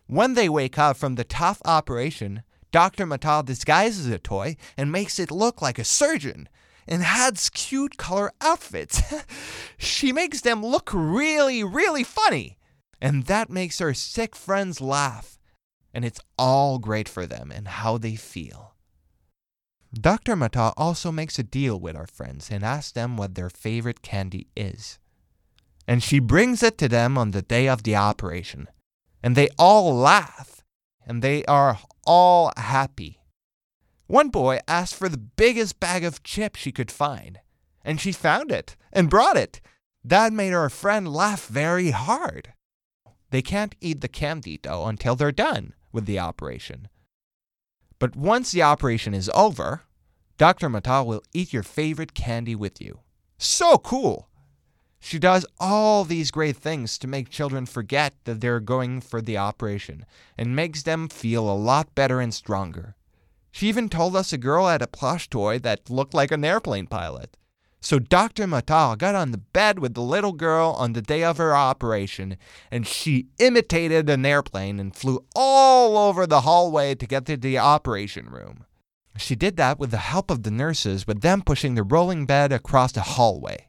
When 0.06 0.34
they 0.34 0.48
wake 0.48 0.78
up 0.78 0.96
from 0.96 1.14
the 1.14 1.24
tough 1.24 1.60
operation, 1.64 2.42
Dr. 2.72 3.06
Matal 3.06 3.44
disguises 3.44 4.08
a 4.08 4.18
toy 4.18 4.56
and 4.76 4.90
makes 4.90 5.20
it 5.20 5.30
look 5.30 5.62
like 5.62 5.78
a 5.78 5.84
surgeon 5.84 6.48
and 6.88 7.02
adds 7.04 7.48
cute 7.50 7.96
color 7.96 8.32
outfits. 8.40 9.00
she 9.78 10.12
makes 10.12 10.40
them 10.40 10.64
look 10.66 10.90
really, 10.92 11.62
really 11.62 12.02
funny 12.02 12.58
and 13.02 13.24
that 13.24 13.50
makes 13.50 13.80
her 13.80 13.92
sick 13.92 14.36
friends 14.36 14.80
laugh, 14.80 15.36
and 15.92 16.04
it's 16.04 16.20
all 16.38 16.78
great 16.78 17.08
for 17.08 17.26
them 17.26 17.50
and 17.50 17.66
how 17.66 17.98
they 17.98 18.14
feel. 18.14 18.76
Dr. 19.92 20.36
Mata 20.36 20.72
also 20.76 21.10
makes 21.10 21.36
a 21.36 21.42
deal 21.42 21.78
with 21.78 21.96
our 21.96 22.06
friends 22.06 22.48
and 22.48 22.62
asks 22.62 22.92
them 22.92 23.16
what 23.16 23.34
their 23.34 23.50
favorite 23.50 24.02
candy 24.02 24.46
is. 24.56 25.00
And 25.86 26.00
she 26.00 26.20
brings 26.20 26.62
it 26.62 26.78
to 26.78 26.88
them 26.88 27.18
on 27.18 27.32
the 27.32 27.42
day 27.42 27.68
of 27.68 27.82
the 27.82 27.96
operation. 27.96 28.68
And 29.20 29.34
they 29.34 29.48
all 29.58 29.94
laugh, 29.94 30.51
and 31.06 31.22
they 31.22 31.44
are 31.46 31.78
all 32.06 32.52
happy. 32.56 33.20
One 34.06 34.28
boy 34.28 34.60
asked 34.68 34.94
for 34.94 35.08
the 35.08 35.18
biggest 35.18 35.80
bag 35.80 36.04
of 36.04 36.22
chips 36.22 36.60
she 36.60 36.72
could 36.72 36.90
find, 36.90 37.40
and 37.84 38.00
she 38.00 38.12
found 38.12 38.50
it 38.52 38.76
and 38.92 39.10
brought 39.10 39.36
it. 39.36 39.60
That 40.04 40.32
made 40.32 40.52
our 40.52 40.68
friend 40.68 41.08
laugh 41.12 41.46
very 41.46 41.90
hard. 41.90 42.52
They 43.30 43.42
can't 43.42 43.74
eat 43.80 44.00
the 44.00 44.08
candy 44.08 44.58
though 44.62 44.86
until 44.86 45.16
they're 45.16 45.32
done 45.32 45.74
with 45.92 46.06
the 46.06 46.18
operation. 46.18 46.88
But 47.98 48.16
once 48.16 48.50
the 48.50 48.62
operation 48.62 49.14
is 49.14 49.30
over, 49.32 49.82
Dr. 50.36 50.68
Mata 50.68 51.04
will 51.04 51.22
eat 51.32 51.52
your 51.52 51.62
favorite 51.62 52.14
candy 52.14 52.54
with 52.54 52.80
you. 52.80 53.00
So 53.38 53.78
cool! 53.78 54.28
She 55.04 55.18
does 55.18 55.44
all 55.58 56.04
these 56.04 56.30
great 56.30 56.56
things 56.56 56.96
to 56.98 57.08
make 57.08 57.28
children 57.28 57.66
forget 57.66 58.14
that 58.22 58.40
they're 58.40 58.60
going 58.60 59.00
for 59.00 59.20
the 59.20 59.36
operation 59.36 60.06
and 60.38 60.54
makes 60.54 60.84
them 60.84 61.08
feel 61.08 61.50
a 61.50 61.58
lot 61.58 61.92
better 61.96 62.20
and 62.20 62.32
stronger. 62.32 62.94
She 63.50 63.68
even 63.68 63.88
told 63.88 64.14
us 64.14 64.32
a 64.32 64.38
girl 64.38 64.68
had 64.68 64.80
a 64.80 64.86
plush 64.86 65.28
toy 65.28 65.58
that 65.58 65.90
looked 65.90 66.14
like 66.14 66.30
an 66.30 66.44
airplane 66.44 66.86
pilot. 66.86 67.36
So 67.80 67.98
Dr. 67.98 68.46
Matal 68.46 68.94
got 68.94 69.16
on 69.16 69.32
the 69.32 69.38
bed 69.38 69.80
with 69.80 69.94
the 69.94 70.00
little 70.00 70.32
girl 70.32 70.70
on 70.78 70.92
the 70.92 71.02
day 71.02 71.24
of 71.24 71.36
her 71.36 71.54
operation, 71.54 72.36
and 72.70 72.86
she 72.86 73.26
imitated 73.40 74.08
an 74.08 74.24
airplane 74.24 74.78
and 74.78 74.94
flew 74.94 75.24
all 75.34 75.98
over 75.98 76.28
the 76.28 76.42
hallway 76.42 76.94
to 76.94 77.06
get 77.08 77.26
to 77.26 77.36
the 77.36 77.58
operation 77.58 78.30
room. 78.30 78.66
She 79.16 79.34
did 79.34 79.56
that 79.56 79.80
with 79.80 79.90
the 79.90 79.96
help 79.96 80.30
of 80.30 80.44
the 80.44 80.52
nurses, 80.52 81.08
with 81.08 81.22
them 81.22 81.42
pushing 81.42 81.74
the 81.74 81.82
rolling 81.82 82.24
bed 82.24 82.52
across 82.52 82.92
the 82.92 83.00
hallway. 83.00 83.66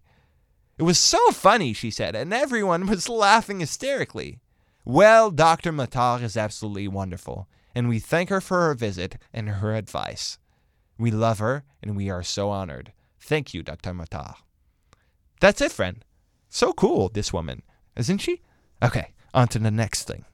It 0.78 0.84
was 0.84 0.98
so 0.98 1.20
funny, 1.32 1.74
she 1.74 1.92
said, 1.92 2.16
and 2.16 2.34
everyone 2.34 2.88
was 2.88 3.08
laughing 3.26 3.60
hysterically. 3.60 4.40
Well, 4.86 5.32
Dr. 5.32 5.72
Matar 5.72 6.22
is 6.22 6.36
absolutely 6.36 6.88
wonderful, 6.88 7.48
and 7.76 7.88
we 7.88 8.00
thank 8.00 8.30
her 8.30 8.42
for 8.42 8.62
her 8.62 8.74
visit 8.74 9.18
and 9.32 9.50
her 9.50 9.74
advice. 9.76 10.38
We 10.98 11.12
love 11.12 11.40
her, 11.40 11.64
and 11.82 11.96
we 11.96 12.10
are 12.10 12.24
so 12.24 12.50
honored. 12.50 12.92
Thank 13.20 13.54
you, 13.54 13.64
Dr. 13.64 13.94
Matar. 13.94 14.36
That's 15.40 15.62
it, 15.62 15.72
friend. 15.72 16.04
So 16.50 16.74
cool, 16.74 17.10
this 17.10 17.32
woman, 17.32 17.64
isn't 17.96 18.20
she? 18.20 18.42
Okay, 18.82 19.14
on 19.34 19.48
to 19.50 19.60
the 19.60 19.72
next 19.72 20.06
thing. 20.08 20.26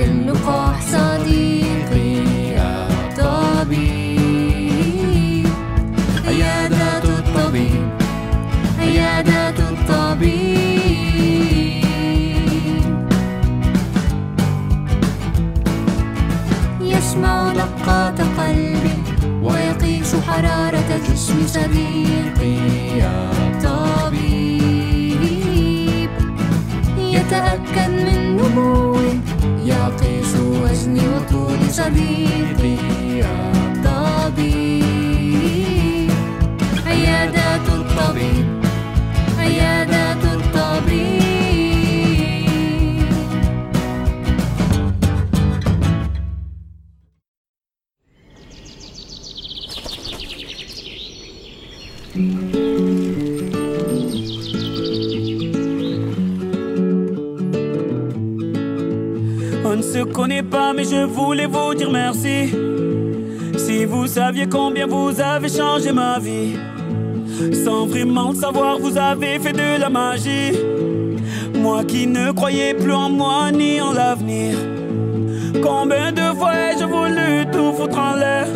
اللقاح 0.00 0.80
صديقي 0.80 2.20
الطبيب 3.08 3.96
عيادة 6.26 6.98
الطبيب 6.98 7.88
عيادة 8.80 9.48
الطبيب. 9.48 10.66
يسمع 16.80 17.52
دقات 17.52 18.20
قلبي 18.20 18.35
حرارة 20.26 20.88
الجسم 20.96 21.46
صديقي 21.46 22.26
غياب 22.38 23.60
طبيب. 23.64 24.80
يتأكد 26.98 27.90
من 27.90 28.36
نموي 28.36 29.20
يقيس 29.64 30.36
وزني 30.36 31.08
وطول 31.08 31.70
صديقي 31.70 32.44
غياب 32.60 33.74
طبيب. 33.84 34.50
عيادات 36.86 37.68
الطبيب. 37.68 38.55
On 52.18 52.22
ne 59.76 59.82
se 59.82 60.02
connaît 60.04 60.42
pas, 60.42 60.72
mais 60.72 60.84
je 60.84 61.04
voulais 61.04 61.44
vous 61.44 61.74
dire 61.74 61.90
merci. 61.90 62.54
Si 63.58 63.84
vous 63.84 64.06
saviez 64.06 64.48
combien 64.48 64.86
vous 64.86 65.20
avez 65.20 65.50
changé 65.50 65.92
ma 65.92 66.18
vie, 66.18 66.56
sans 67.52 67.84
vraiment 67.86 68.32
savoir, 68.32 68.78
vous 68.78 68.96
avez 68.96 69.38
fait 69.38 69.52
de 69.52 69.78
la 69.78 69.90
magie. 69.90 70.52
Moi 71.54 71.84
qui 71.84 72.06
ne 72.06 72.32
croyais 72.32 72.72
plus 72.72 72.94
en 72.94 73.10
moi 73.10 73.52
ni 73.52 73.78
en 73.82 73.92
l'avenir. 73.92 74.56
Combien 75.62 76.12
de 76.12 76.34
fois 76.38 76.54
ai-je 76.54 76.84
voulu 76.84 77.44
tout 77.52 77.74
foutre 77.74 77.98
en 77.98 78.16
l'air? 78.16 78.46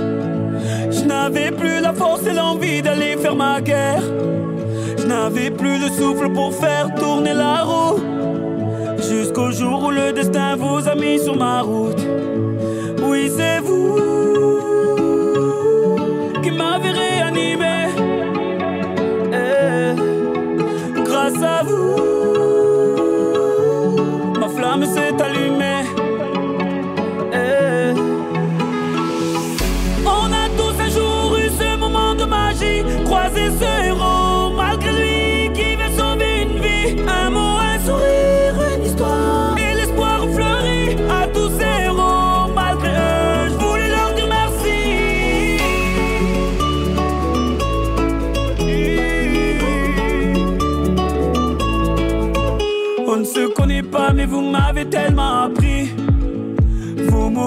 N'avais 1.11 1.51
plus 1.51 1.81
la 1.81 1.93
force 1.93 2.25
et 2.25 2.33
l'envie 2.33 2.83
d'aller 2.83 3.17
faire 3.17 3.35
ma 3.35 3.61
guerre. 3.61 4.03
Je 4.97 5.05
n'avais 5.07 5.51
plus 5.51 5.77
le 5.77 5.89
souffle 5.89 6.31
pour 6.33 6.55
faire 6.55 6.95
tourner 6.95 7.35
la 7.35 7.65
roue. 7.65 7.99
Jusqu'au 8.97 9.51
jour 9.51 9.87
où 9.87 9.91
le 9.91 10.13
destin 10.13 10.55
vous 10.55 10.89
a 10.89 10.95
mis 10.95 11.19
sur 11.19 11.37
ma 11.37 11.63
route. 11.63 12.01
Oui, 13.03 13.29
c'est 13.37 13.59
vous 13.59 13.97
qui 16.45 16.53
m'avez 16.53 16.93
réanimé. 16.93 17.77
Eh. 19.33 21.03
Grâce 21.03 21.43
à 21.43 21.65
vous, 21.65 21.80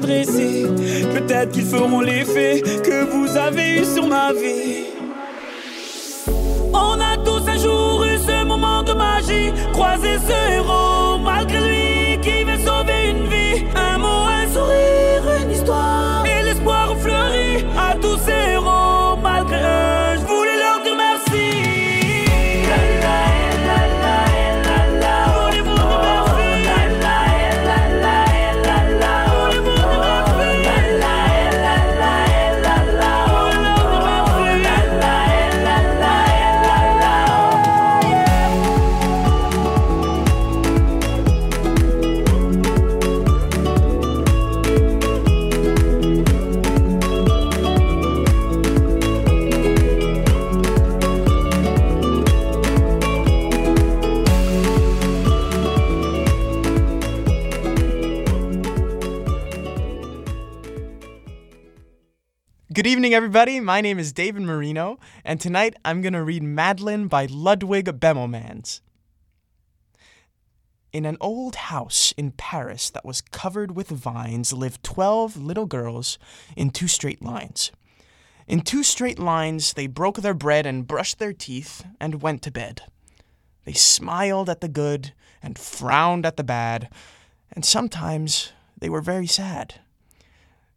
Peut-être 0.00 1.50
qu'ils 1.50 1.64
feront 1.64 2.00
l'effet 2.00 2.62
que 2.62 3.04
vous 3.04 3.36
avez 3.36 3.80
eu 3.80 3.84
sur 3.84 4.06
ma 4.06 4.32
vie. 4.32 4.37
Everybody. 63.18 63.58
My 63.58 63.80
name 63.80 63.98
is 63.98 64.12
David 64.12 64.42
Marino, 64.42 64.96
and 65.24 65.40
tonight 65.40 65.74
I'm 65.84 66.02
going 66.02 66.12
to 66.12 66.22
read 66.22 66.44
Madeline 66.44 67.08
by 67.08 67.26
Ludwig 67.28 67.86
Bemelmans. 67.98 68.80
In 70.92 71.04
an 71.04 71.16
old 71.20 71.56
house 71.56 72.14
in 72.16 72.30
Paris 72.30 72.90
that 72.90 73.04
was 73.04 73.20
covered 73.20 73.74
with 73.74 73.88
vines 73.88 74.52
lived 74.52 74.84
12 74.84 75.36
little 75.36 75.66
girls 75.66 76.16
in 76.56 76.70
two 76.70 76.86
straight 76.86 77.20
lines. 77.20 77.72
In 78.46 78.60
two 78.60 78.84
straight 78.84 79.18
lines, 79.18 79.72
they 79.72 79.88
broke 79.88 80.18
their 80.18 80.32
bread 80.32 80.64
and 80.64 80.86
brushed 80.86 81.18
their 81.18 81.32
teeth 81.32 81.84
and 81.98 82.22
went 82.22 82.40
to 82.42 82.52
bed. 82.52 82.82
They 83.64 83.72
smiled 83.72 84.48
at 84.48 84.60
the 84.60 84.68
good 84.68 85.12
and 85.42 85.58
frowned 85.58 86.24
at 86.24 86.36
the 86.36 86.44
bad, 86.44 86.88
and 87.50 87.64
sometimes 87.64 88.52
they 88.78 88.88
were 88.88 89.00
very 89.00 89.26
sad. 89.26 89.80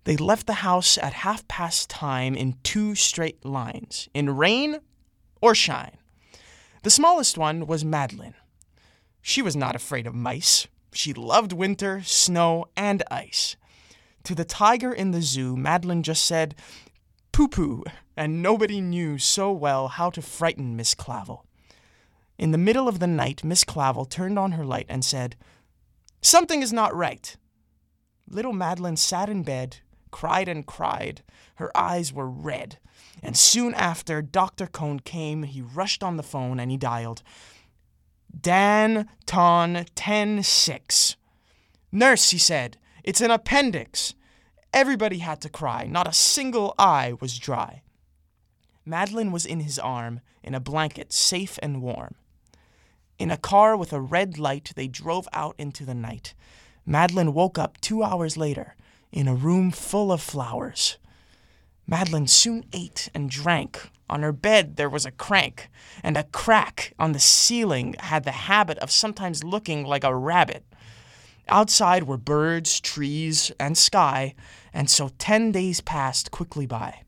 They 0.04 0.18
left 0.18 0.48
the 0.48 0.54
house 0.54 0.98
at 0.98 1.14
half 1.14 1.48
past 1.48 1.90
time 1.90 2.36
in 2.36 2.58
two 2.64 2.96
straight 2.96 3.46
lines, 3.46 4.10
in 4.14 4.36
rain 4.36 4.80
or 5.42 5.54
shine. 5.54 5.98
The 6.84 6.90
smallest 6.90 7.38
one 7.38 7.68
was 7.68 7.86
Madeline. 7.86 8.34
She 9.22 9.42
was 9.42 9.56
not 9.56 9.76
afraid 9.76 10.08
of 10.08 10.16
mice. 10.16 10.68
She 10.94 11.14
loved 11.14 11.54
winter, 11.54 12.02
snow, 12.04 12.66
and 12.76 13.04
ice. 13.12 13.56
To 14.24 14.34
the 14.34 14.46
tiger 14.46 14.92
in 14.92 15.12
the 15.12 15.22
zoo, 15.22 15.56
Madeline 15.56 16.04
just 16.04 16.26
said, 16.26 16.56
poo 17.32 17.48
poo, 17.48 17.84
and 18.18 18.42
nobody 18.42 18.82
knew 18.82 19.18
so 19.18 19.52
well 19.52 19.88
how 19.88 20.10
to 20.10 20.22
frighten 20.22 20.76
Miss 20.76 20.96
Clavel. 20.96 21.46
In 22.38 22.52
the 22.52 22.58
middle 22.58 22.88
of 22.88 23.00
the 23.00 23.08
night, 23.08 23.44
Miss 23.44 23.64
Clavel 23.64 24.06
turned 24.06 24.38
on 24.38 24.54
her 24.54 24.66
light 24.66 24.88
and 24.90 25.06
said, 25.06 25.36
Something 26.22 26.62
is 26.62 26.74
not 26.74 26.96
right. 26.96 27.36
Little 28.28 28.54
Madeline 28.54 28.98
sat 28.98 29.30
in 29.30 29.44
bed, 29.44 29.78
cried 30.12 30.48
and 30.48 30.66
cried. 30.66 31.24
Her 31.56 31.76
eyes 31.76 32.14
were 32.14 32.30
red. 32.30 32.78
And 33.24 33.38
soon 33.38 33.74
after 33.74 34.22
Dr. 34.22 34.68
Cohn 34.68 35.00
came, 35.00 35.44
he 35.44 35.62
rushed 35.62 36.04
on 36.04 36.18
the 36.18 36.24
phone 36.24 36.60
and 36.60 36.72
he 36.72 36.78
dialed 36.78 37.24
Dan 38.40 39.10
Ton 39.26 39.74
106. 39.74 41.16
Nurse, 41.92 42.30
he 42.30 42.38
said, 42.38 42.78
it's 43.04 43.22
an 43.22 43.32
appendix. 43.32 44.14
Everybody 44.74 45.18
had 45.18 45.42
to 45.42 45.50
cry. 45.50 45.86
Not 45.86 46.08
a 46.08 46.14
single 46.14 46.74
eye 46.80 47.14
was 47.20 47.38
dry. 47.38 47.82
Madeline 48.86 49.32
was 49.32 49.46
in 49.46 49.60
his 49.60 49.78
arm, 49.78 50.22
in 50.44 50.56
a 50.56 50.60
blanket, 50.60 51.12
safe 51.12 51.60
and 51.62 51.82
warm. 51.82 52.16
In 53.20 53.30
a 53.30 53.38
car 53.38 53.76
with 53.76 53.92
a 53.92 54.02
red 54.02 54.40
light, 54.40 54.72
they 54.76 54.88
drove 54.88 55.28
out 55.34 55.56
into 55.58 55.86
the 55.86 55.94
night. 55.94 56.34
Madeline 56.86 57.34
woke 57.34 57.60
up 57.60 57.80
two 57.82 58.02
hours 58.02 58.38
later 58.38 58.76
in 59.12 59.28
a 59.28 59.36
room 59.36 59.72
full 59.72 60.12
of 60.12 60.22
flowers. 60.22 60.98
Madeline 61.88 62.28
soon 62.28 62.66
ate 62.74 63.10
and 63.14 63.30
drank. 63.30 63.90
On 64.10 64.24
her 64.24 64.32
bed 64.32 64.76
there 64.76 64.90
was 64.90 65.06
a 65.06 65.12
crank, 65.12 65.70
and 66.04 66.18
a 66.18 66.24
crack 66.26 66.94
on 67.00 67.12
the 67.12 67.20
ceiling 67.20 67.96
had 68.00 68.24
the 68.24 68.32
habit 68.32 68.78
of 68.80 68.92
sometimes 68.92 69.44
looking 69.44 69.86
like 69.86 70.04
a 70.04 70.16
rabbit. 70.16 70.66
Outside 71.48 72.04
were 72.04 72.18
birds, 72.18 72.80
trees, 72.80 73.52
and 73.60 73.78
sky, 73.78 74.36
and 74.74 74.90
so 74.90 75.10
ten 75.18 75.52
days 75.52 75.82
passed 75.82 76.32
quickly 76.32 76.66
by. 76.66 77.02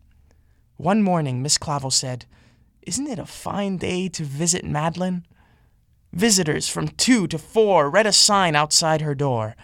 One 0.77 1.01
morning, 1.01 1.41
Miss 1.41 1.57
Clavel 1.57 1.91
said, 1.91 2.25
Isn't 2.81 3.07
it 3.07 3.19
a 3.19 3.25
fine 3.25 3.77
day 3.77 4.09
to 4.09 4.23
visit 4.23 4.65
Madeline? 4.65 5.25
Visitors 6.11 6.67
from 6.67 6.89
two 6.89 7.27
to 7.27 7.37
four 7.37 7.89
read 7.89 8.05
a 8.05 8.11
sign 8.11 8.55
outside 8.55 9.01
her 9.01 9.15
door. 9.15 9.55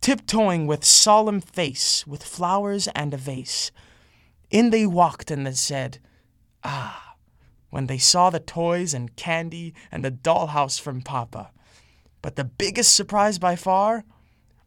Tiptoeing 0.00 0.66
with 0.66 0.84
solemn 0.84 1.40
face, 1.40 2.06
with 2.06 2.22
flowers 2.24 2.88
and 2.88 3.14
a 3.14 3.16
vase. 3.16 3.70
In 4.50 4.70
they 4.70 4.86
walked 4.86 5.30
and 5.30 5.46
they 5.46 5.52
said, 5.52 5.98
Ah, 6.64 7.16
when 7.70 7.86
they 7.86 7.98
saw 7.98 8.30
the 8.30 8.40
toys 8.40 8.94
and 8.94 9.16
candy 9.16 9.74
and 9.92 10.04
the 10.04 10.10
dollhouse 10.10 10.80
from 10.80 11.02
Papa. 11.02 11.50
But 12.22 12.36
the 12.36 12.44
biggest 12.44 12.94
surprise 12.94 13.38
by 13.38 13.56
far, 13.56 14.04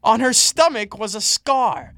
on 0.04 0.20
her 0.20 0.34
stomach 0.34 0.98
was 0.98 1.16
a 1.16 1.22
scar. 1.22 1.94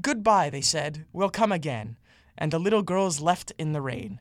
Goodbye, 0.00 0.50
they 0.50 0.60
said, 0.60 1.06
we'll 1.12 1.30
come 1.30 1.52
again. 1.52 1.96
And 2.38 2.52
the 2.52 2.58
little 2.58 2.82
girls 2.82 3.20
left 3.20 3.52
in 3.58 3.72
the 3.72 3.80
rain. 3.80 4.20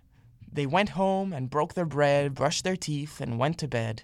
They 0.52 0.66
went 0.66 0.90
home 0.90 1.34
and 1.34 1.50
broke 1.50 1.74
their 1.74 1.86
bread, 1.86 2.34
brushed 2.34 2.64
their 2.64 2.78
teeth, 2.78 3.20
and 3.20 3.38
went 3.38 3.58
to 3.60 3.68
bed. 3.68 4.04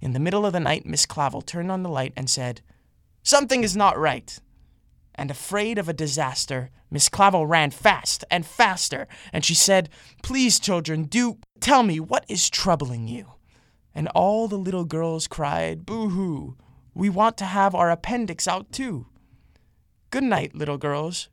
In 0.00 0.12
the 0.12 0.20
middle 0.20 0.46
of 0.46 0.54
the 0.54 0.60
night, 0.60 0.86
Miss 0.86 1.04
Clavel 1.04 1.42
turned 1.42 1.70
on 1.70 1.82
the 1.82 1.90
light 1.90 2.14
and 2.16 2.30
said, 2.30 2.62
Something 3.22 3.62
is 3.62 3.76
not 3.76 3.98
right. 3.98 4.38
And 5.14 5.30
afraid 5.30 5.78
of 5.78 5.88
a 5.88 5.92
disaster, 5.92 6.70
Miss 6.90 7.08
Clavel 7.08 7.46
ran 7.46 7.70
fast 7.70 8.24
and 8.30 8.44
faster, 8.44 9.06
and 9.32 9.44
she 9.44 9.54
said, 9.54 9.88
Please, 10.22 10.58
children, 10.58 11.04
do 11.04 11.38
tell 11.60 11.82
me 11.82 12.00
what 12.00 12.24
is 12.28 12.50
troubling 12.50 13.08
you. 13.08 13.32
And 13.94 14.08
all 14.08 14.48
the 14.48 14.58
little 14.58 14.84
girls 14.84 15.28
cried, 15.28 15.86
Boo 15.86 16.08
hoo, 16.08 16.56
we 16.94 17.08
want 17.08 17.36
to 17.38 17.44
have 17.44 17.74
our 17.74 17.90
appendix 17.90 18.48
out 18.48 18.72
too. 18.72 19.06
Good 20.10 20.24
night, 20.24 20.54
little 20.54 20.78
girls. 20.78 21.28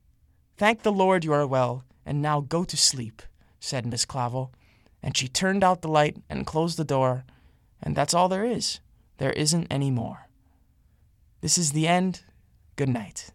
Thank 0.58 0.84
the 0.84 0.92
Lord 0.92 1.26
you 1.26 1.34
are 1.34 1.48
well, 1.48 1.84
and 2.06 2.22
now 2.22 2.42
go 2.42 2.64
to 2.64 2.78
sleep, 2.78 3.22
said 3.60 3.86
Miss 3.86 4.06
Clavel. 4.06 4.54
And 5.02 5.16
she 5.16 5.28
turned 5.28 5.64
out 5.64 5.82
the 5.82 5.88
light 5.88 6.18
and 6.30 6.46
closed 6.46 6.78
the 6.78 6.84
door, 6.84 7.26
and 7.82 7.96
that's 7.96 8.14
all 8.14 8.30
there 8.30 8.46
is. 8.46 8.80
There 9.18 9.32
isn't 9.32 9.68
any 9.70 9.90
more. 9.90 10.29
This 11.42 11.58
is 11.58 11.72
the 11.72 11.88
end. 11.88 12.22
Good 12.76 12.90
night. 12.90 13.32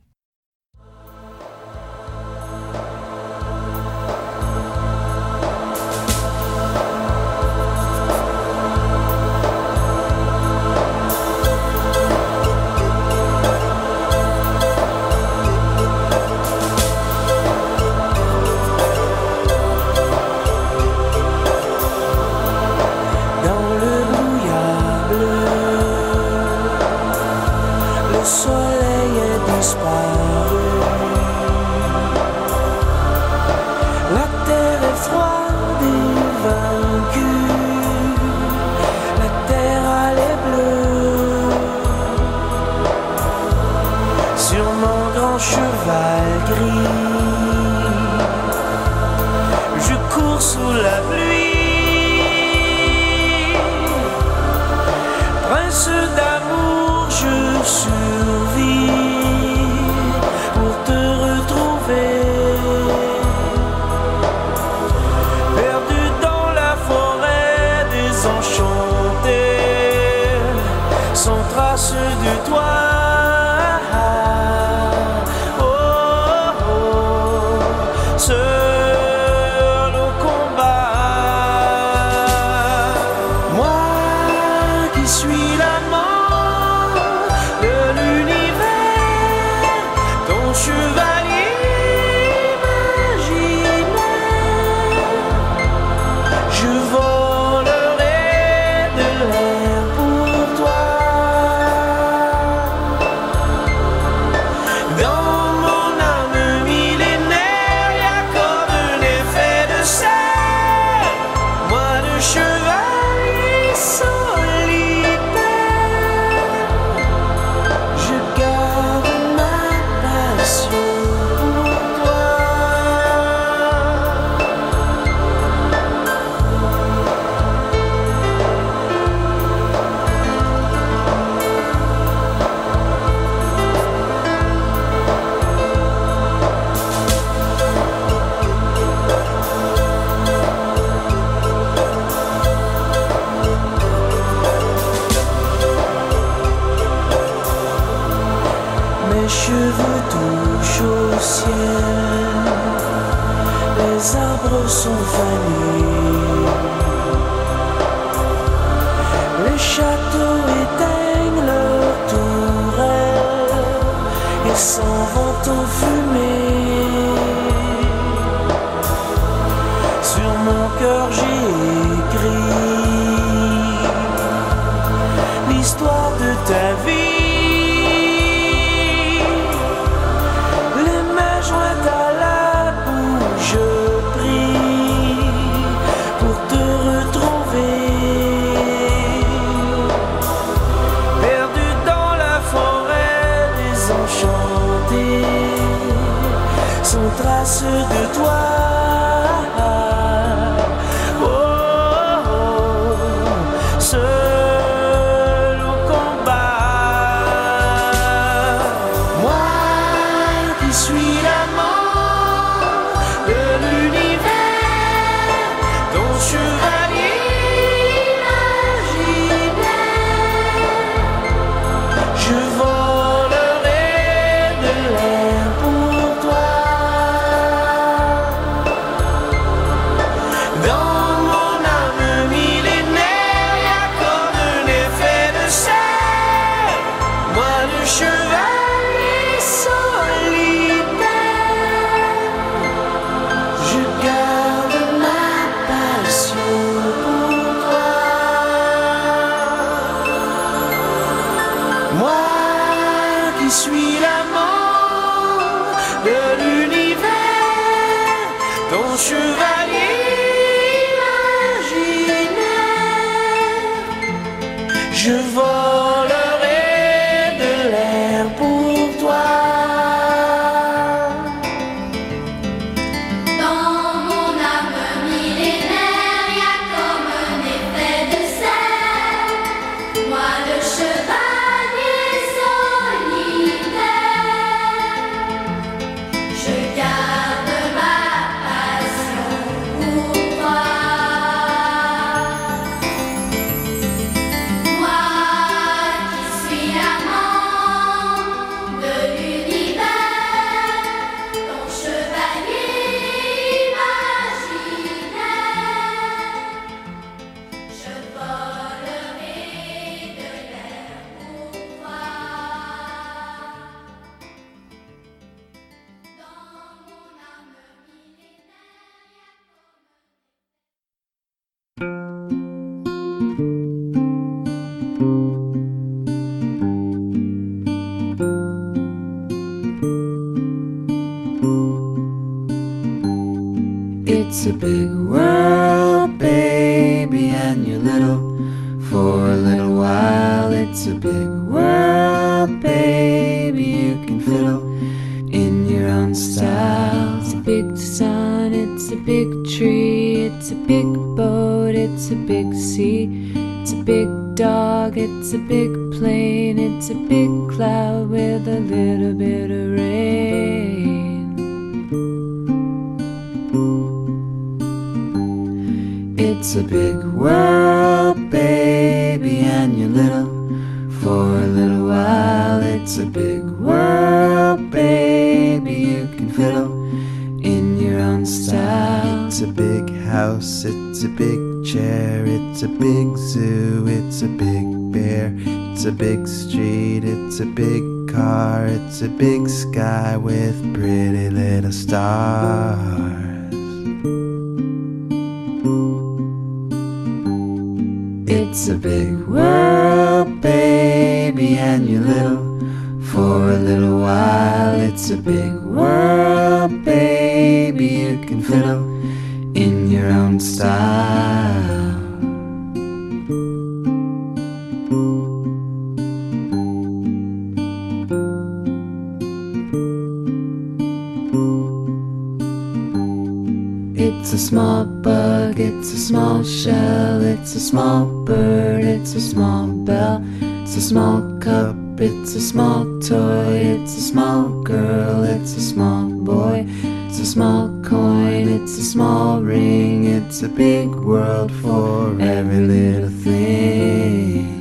It's 424.25 424.33
a 424.33 424.39
small 424.39 424.87
bug, 424.87 425.61
it's 425.61 425.93
a 425.93 425.99
small 425.99 426.43
shell, 426.43 427.23
it's 427.23 427.55
a 427.57 427.61
small 427.61 428.25
bird, 428.25 428.83
it's 428.83 429.15
a 429.15 429.21
small 429.21 429.67
bell, 429.67 430.25
it's 430.41 430.77
a 430.77 430.81
small 430.81 431.39
cup, 431.41 431.77
it's 432.01 432.35
a 432.35 432.41
small 432.41 432.85
toy, 433.01 433.53
it's 433.53 433.95
a 433.99 434.01
small 434.01 434.63
girl, 434.63 435.25
it's 435.25 435.55
a 435.59 435.61
small 435.61 436.09
boy, 436.09 436.65
it's 437.07 437.19
a 437.19 437.27
small 437.27 437.69
coin, 437.83 438.49
it's 438.49 438.79
a 438.79 438.83
small 438.83 439.43
ring, 439.43 440.07
it's 440.07 440.43
a 440.43 440.49
big 440.49 440.89
world 440.89 441.53
for 441.53 442.19
every 442.19 442.61
little 442.61 443.11
thing. 443.11 444.55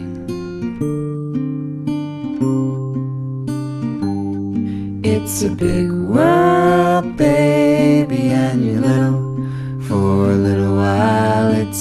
It's 5.06 5.42
a 5.44 5.50
big 5.50 6.03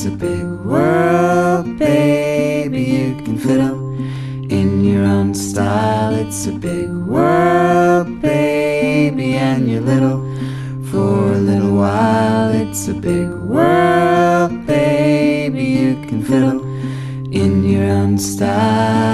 It's 0.04 0.12
a 0.12 0.16
big 0.16 0.42
world, 0.66 1.78
baby, 1.78 2.82
you 2.82 3.14
can 3.22 3.38
fiddle 3.38 3.94
in 4.50 4.84
your 4.84 5.04
own 5.04 5.32
style. 5.32 6.12
It's 6.16 6.44
a 6.48 6.50
big 6.50 6.90
world, 6.90 8.20
baby, 8.20 9.34
and 9.34 9.70
you're 9.70 9.80
little 9.80 10.18
for 10.90 11.34
a 11.34 11.38
little 11.38 11.76
while. 11.76 12.50
It's 12.50 12.88
a 12.88 12.94
big 12.94 13.28
world, 13.28 14.66
baby, 14.66 15.62
you 15.66 15.94
can 16.08 16.24
fiddle 16.24 16.64
in 17.32 17.62
your 17.62 17.84
own 17.84 18.18
style. 18.18 19.11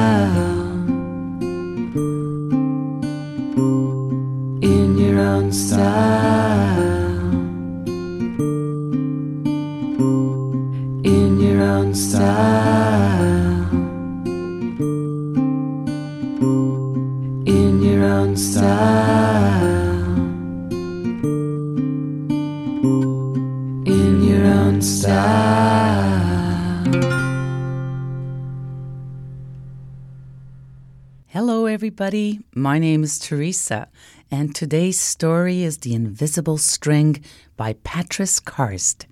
Everybody. 32.00 32.38
My 32.54 32.78
name 32.78 33.02
is 33.02 33.18
Teresa, 33.18 33.88
and 34.30 34.54
today's 34.54 35.00
story 35.00 35.64
is 35.64 35.78
The 35.78 35.94
Invisible 35.94 36.56
String 36.56 37.24
by 37.56 37.72
Patrice 37.82 38.38
Karst. 38.38 39.06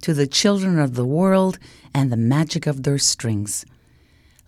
To 0.00 0.12
the 0.12 0.26
children 0.26 0.80
of 0.80 0.94
the 0.94 1.04
world 1.04 1.60
and 1.94 2.10
the 2.10 2.16
magic 2.16 2.66
of 2.66 2.82
their 2.82 2.98
strings. 2.98 3.64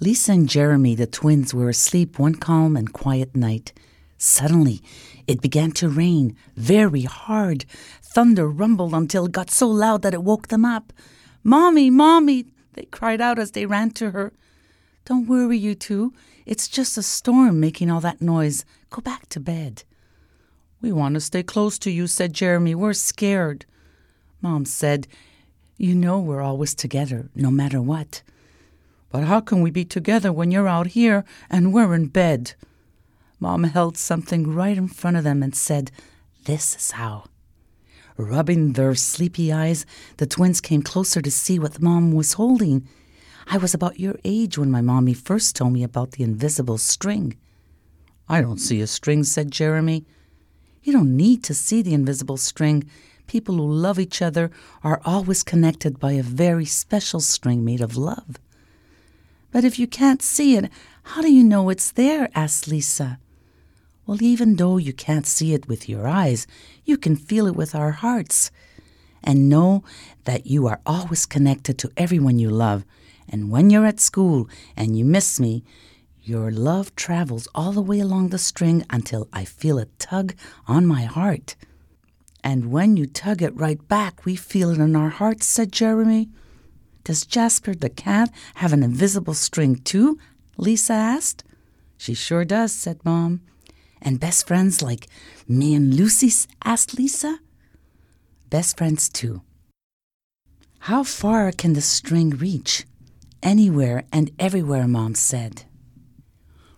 Lisa 0.00 0.32
and 0.32 0.48
Jeremy, 0.48 0.96
the 0.96 1.06
twins, 1.06 1.54
were 1.54 1.68
asleep 1.68 2.18
one 2.18 2.34
calm 2.34 2.76
and 2.76 2.92
quiet 2.92 3.36
night. 3.36 3.72
Suddenly, 4.18 4.82
it 5.28 5.40
began 5.40 5.70
to 5.72 5.88
rain 5.88 6.36
very 6.56 7.02
hard. 7.02 7.64
Thunder 8.02 8.48
rumbled 8.48 8.92
until 8.92 9.26
it 9.26 9.32
got 9.32 9.52
so 9.52 9.68
loud 9.68 10.02
that 10.02 10.14
it 10.14 10.24
woke 10.24 10.48
them 10.48 10.64
up. 10.64 10.92
Mommy, 11.44 11.90
Mommy, 11.90 12.46
they 12.72 12.86
cried 12.86 13.20
out 13.20 13.38
as 13.38 13.52
they 13.52 13.66
ran 13.66 13.92
to 13.92 14.10
her. 14.10 14.32
Don't 15.04 15.28
worry, 15.28 15.58
you 15.58 15.76
two. 15.76 16.12
It's 16.44 16.68
just 16.68 16.98
a 16.98 17.02
storm 17.02 17.60
making 17.60 17.90
all 17.90 18.00
that 18.00 18.20
noise. 18.20 18.64
Go 18.90 19.00
back 19.00 19.28
to 19.30 19.40
bed. 19.40 19.84
We 20.80 20.90
want 20.90 21.14
to 21.14 21.20
stay 21.20 21.42
close 21.42 21.78
to 21.80 21.90
you, 21.90 22.06
said 22.06 22.32
Jeremy. 22.32 22.74
We're 22.74 22.92
scared. 22.92 23.66
Mom 24.40 24.64
said, 24.64 25.06
You 25.76 25.94
know 25.94 26.18
we're 26.18 26.42
always 26.42 26.74
together, 26.74 27.30
no 27.34 27.50
matter 27.50 27.80
what. 27.80 28.22
But 29.10 29.24
how 29.24 29.40
can 29.40 29.62
we 29.62 29.70
be 29.70 29.84
together 29.84 30.32
when 30.32 30.50
you're 30.50 30.66
out 30.66 30.88
here 30.88 31.24
and 31.48 31.72
we're 31.72 31.94
in 31.94 32.06
bed? 32.06 32.54
Mom 33.38 33.64
held 33.64 33.96
something 33.96 34.52
right 34.52 34.76
in 34.76 34.88
front 34.88 35.16
of 35.16 35.24
them 35.24 35.42
and 35.42 35.54
said, 35.54 35.92
This 36.44 36.74
is 36.74 36.90
how. 36.92 37.24
Rubbing 38.16 38.72
their 38.72 38.94
sleepy 38.94 39.52
eyes, 39.52 39.86
the 40.16 40.26
twins 40.26 40.60
came 40.60 40.82
closer 40.82 41.20
to 41.20 41.30
see 41.30 41.58
what 41.58 41.80
Mom 41.80 42.12
was 42.12 42.34
holding. 42.34 42.88
I 43.46 43.58
was 43.58 43.74
about 43.74 44.00
your 44.00 44.16
age 44.24 44.56
when 44.56 44.70
my 44.70 44.80
mommy 44.80 45.14
first 45.14 45.56
told 45.56 45.72
me 45.72 45.82
about 45.82 46.12
the 46.12 46.24
invisible 46.24 46.78
string. 46.78 47.36
I 48.28 48.40
don't 48.40 48.58
see 48.58 48.80
a 48.80 48.86
string, 48.86 49.24
said 49.24 49.50
Jeremy. 49.50 50.04
You 50.82 50.92
don't 50.92 51.16
need 51.16 51.44
to 51.44 51.54
see 51.54 51.82
the 51.82 51.94
invisible 51.94 52.36
string. 52.36 52.88
People 53.26 53.56
who 53.56 53.70
love 53.70 53.98
each 53.98 54.22
other 54.22 54.50
are 54.82 55.00
always 55.04 55.42
connected 55.42 56.00
by 56.00 56.12
a 56.12 56.22
very 56.22 56.64
special 56.64 57.20
string 57.20 57.64
made 57.64 57.80
of 57.80 57.96
love. 57.96 58.38
But 59.50 59.64
if 59.64 59.78
you 59.78 59.86
can't 59.86 60.22
see 60.22 60.56
it, 60.56 60.70
how 61.02 61.20
do 61.20 61.32
you 61.32 61.44
know 61.44 61.68
it's 61.68 61.92
there? 61.92 62.30
asked 62.34 62.68
Lisa. 62.68 63.18
Well, 64.06 64.22
even 64.22 64.56
though 64.56 64.78
you 64.78 64.92
can't 64.92 65.26
see 65.26 65.54
it 65.54 65.68
with 65.68 65.88
your 65.88 66.08
eyes, 66.08 66.46
you 66.84 66.96
can 66.96 67.16
feel 67.16 67.46
it 67.46 67.54
with 67.54 67.74
our 67.74 67.92
hearts. 67.92 68.50
And 69.22 69.48
know 69.48 69.84
that 70.24 70.46
you 70.46 70.66
are 70.66 70.80
always 70.84 71.26
connected 71.26 71.78
to 71.78 71.92
everyone 71.96 72.40
you 72.40 72.50
love. 72.50 72.84
And 73.32 73.50
when 73.50 73.70
you're 73.70 73.86
at 73.86 73.98
school 73.98 74.48
and 74.76 74.96
you 74.96 75.06
miss 75.06 75.40
me, 75.40 75.64
your 76.22 76.52
love 76.52 76.94
travels 76.94 77.48
all 77.54 77.72
the 77.72 77.82
way 77.82 77.98
along 77.98 78.28
the 78.28 78.38
string 78.38 78.84
until 78.90 79.28
I 79.32 79.44
feel 79.44 79.78
a 79.78 79.86
tug 79.98 80.34
on 80.68 80.86
my 80.86 81.02
heart. 81.02 81.56
And 82.44 82.70
when 82.70 82.96
you 82.96 83.06
tug 83.06 83.40
it 83.42 83.56
right 83.56 83.88
back, 83.88 84.24
we 84.24 84.36
feel 84.36 84.70
it 84.70 84.78
in 84.78 84.94
our 84.94 85.08
hearts, 85.08 85.46
said 85.46 85.72
Jeremy. 85.72 86.28
Does 87.04 87.24
Jasper 87.24 87.74
the 87.74 87.88
cat 87.88 88.30
have 88.56 88.72
an 88.72 88.82
invisible 88.82 89.34
string 89.34 89.76
too? 89.76 90.18
Lisa 90.56 90.92
asked. 90.92 91.42
She 91.96 92.14
sure 92.14 92.44
does, 92.44 92.72
said 92.72 93.04
Mom. 93.04 93.40
And 94.00 94.20
best 94.20 94.46
friends 94.46 94.82
like 94.82 95.08
me 95.48 95.74
and 95.74 95.94
Lucy? 95.94 96.30
asked 96.64 96.98
Lisa. 96.98 97.38
Best 98.50 98.76
friends 98.76 99.08
too. 99.08 99.42
How 100.80 101.02
far 101.04 101.52
can 101.52 101.72
the 101.72 101.80
string 101.80 102.30
reach? 102.30 102.84
Anywhere 103.42 104.04
and 104.12 104.30
everywhere, 104.38 104.86
Mom 104.86 105.14
said. 105.14 105.64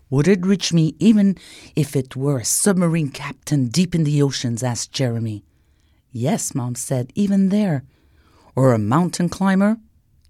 Would 0.09 0.29
it 0.29 0.47
reach 0.47 0.73
me 0.73 0.95
even 0.99 1.37
if 1.77 1.95
it 1.95 2.17
were 2.17 2.39
a 2.39 2.45
submarine 2.45 3.11
captain 3.11 3.67
deep 3.69 3.95
in 3.95 4.05
the 4.05 4.23
oceans? 4.23 4.63
asked 4.63 4.93
Jeremy. 4.93 5.45
Yes, 6.11 6.55
Mom 6.55 6.75
said, 6.75 7.13
even 7.15 7.49
there. 7.49 7.85
Or 8.55 8.73
a 8.73 8.79
mountain 8.79 9.29
climber? 9.29 9.79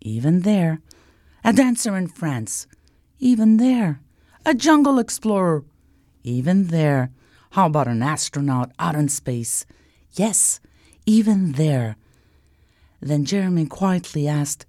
Even 0.01 0.41
there. 0.41 0.81
A 1.45 1.53
dancer 1.53 1.97
in 1.97 2.09
France? 2.09 2.67
Even 3.19 3.59
there. 3.59 4.01
A 4.47 4.55
jungle 4.55 4.99
explorer? 4.99 5.65
Even 6.23 6.69
there. 6.69 7.11
How 7.51 7.67
about 7.67 7.87
an 7.87 8.03
astronaut 8.03 8.73
out 8.79 8.95
in 8.95 9.09
space? 9.09 9.67
Yes, 10.13 10.59
even 11.07 11.53
there. 11.53 11.97
Then 13.01 13.25
Jeremy 13.25 13.67
quietly 13.67 14.27
asked, 14.27 14.67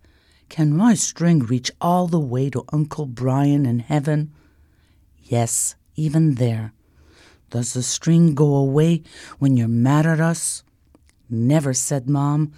Can 0.49 0.75
my 0.75 0.93
string 0.93 1.39
reach 1.39 1.71
all 1.81 2.07
the 2.07 2.19
way 2.19 2.49
to 2.49 2.63
Uncle 2.71 3.05
Brian 3.05 3.65
in 3.65 3.79
heaven? 3.79 4.31
Yes, 5.23 5.75
even 5.95 6.35
there. 6.35 6.73
Does 7.49 7.73
the 7.73 7.83
string 7.83 8.35
go 8.35 8.55
away 8.55 9.03
when 9.39 9.57
you're 9.57 9.67
mad 9.67 10.05
at 10.05 10.19
us? 10.19 10.63
Never, 11.29 11.73
said 11.73 12.09
Mom. 12.09 12.53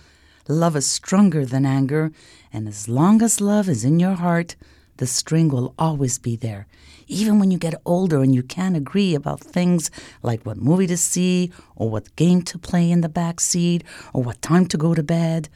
Love 0.47 0.75
is 0.75 0.89
stronger 0.89 1.45
than 1.45 1.65
anger, 1.65 2.11
and 2.53 2.67
as 2.67 2.87
long 2.87 3.21
as 3.21 3.41
love 3.41 3.67
is 3.67 3.83
in 3.83 3.99
your 3.99 4.15
heart, 4.15 4.55
the 4.97 5.07
string 5.07 5.49
will 5.49 5.73
always 5.77 6.17
be 6.17 6.35
there. 6.35 6.67
Even 7.07 7.39
when 7.39 7.51
you 7.51 7.57
get 7.57 7.81
older 7.85 8.21
and 8.21 8.33
you 8.33 8.43
can't 8.43 8.75
agree 8.75 9.13
about 9.13 9.39
things 9.39 9.91
like 10.23 10.45
what 10.45 10.57
movie 10.57 10.87
to 10.87 10.97
see, 10.97 11.51
or 11.75 11.89
what 11.89 12.15
game 12.15 12.41
to 12.43 12.57
play 12.57 12.89
in 12.89 13.01
the 13.01 13.09
back 13.09 13.39
seat, 13.39 13.83
or 14.13 14.23
what 14.23 14.41
time 14.41 14.65
to 14.67 14.77
go 14.77 14.93
to 14.93 15.03
bed. 15.03 15.49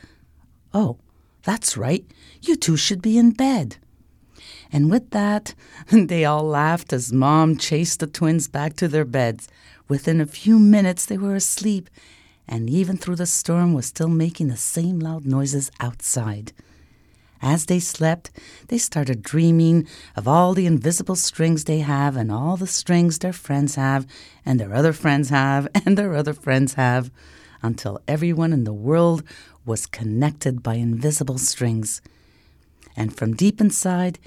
Oh, 0.73 0.97
that's 1.43 1.75
right, 1.75 2.05
you 2.41 2.55
two 2.55 2.77
should 2.77 3.01
be 3.01 3.17
in 3.17 3.31
bed. 3.31 3.77
And 4.71 4.89
with 4.89 5.11
that, 5.11 5.53
they 5.91 6.25
all 6.25 6.43
laughed 6.43 6.93
as 6.93 7.11
Mom 7.13 7.57
chased 7.57 7.99
the 7.99 8.07
twins 8.07 8.47
back 8.47 8.75
to 8.77 8.87
their 8.87 9.05
beds. 9.05 9.47
Within 9.87 10.21
a 10.21 10.25
few 10.25 10.57
minutes, 10.57 11.05
they 11.05 11.17
were 11.17 11.35
asleep, 11.35 11.89
and 12.47 12.69
even 12.69 12.97
through 12.97 13.17
the 13.17 13.25
storm 13.25 13.73
was 13.73 13.85
still 13.85 14.07
making 14.07 14.47
the 14.47 14.57
same 14.57 14.99
loud 14.99 15.25
noises 15.25 15.69
outside. 15.79 16.53
As 17.41 17.65
they 17.65 17.79
slept, 17.79 18.29
they 18.67 18.77
started 18.77 19.23
dreaming 19.23 19.87
of 20.15 20.27
all 20.27 20.53
the 20.53 20.67
invisible 20.67 21.15
strings 21.15 21.63
they 21.63 21.79
have, 21.79 22.15
and 22.15 22.31
all 22.31 22.55
the 22.55 22.67
strings 22.67 23.19
their 23.19 23.33
friends 23.33 23.75
have, 23.75 24.05
and 24.45 24.59
their 24.59 24.73
other 24.73 24.93
friends 24.93 25.29
have, 25.29 25.67
and 25.85 25.97
their 25.97 26.13
other 26.13 26.33
friends 26.33 26.75
have, 26.75 27.11
until 27.63 27.99
everyone 28.07 28.53
in 28.53 28.63
the 28.63 28.73
world 28.73 29.23
was 29.65 29.85
connected 29.85 30.63
by 30.63 30.75
invisible 30.75 31.37
strings. 31.37 32.01
And 32.95 33.15
from 33.15 33.35
deep 33.35 33.61
inside, 33.61 34.19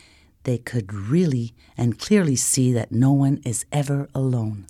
they 0.44 0.58
could 0.58 0.92
really 0.92 1.54
and 1.76 1.98
clearly 1.98 2.36
see 2.36 2.72
that 2.72 2.92
no 2.92 3.12
one 3.12 3.40
is 3.44 3.66
ever 3.72 4.08
alone. 4.14 4.66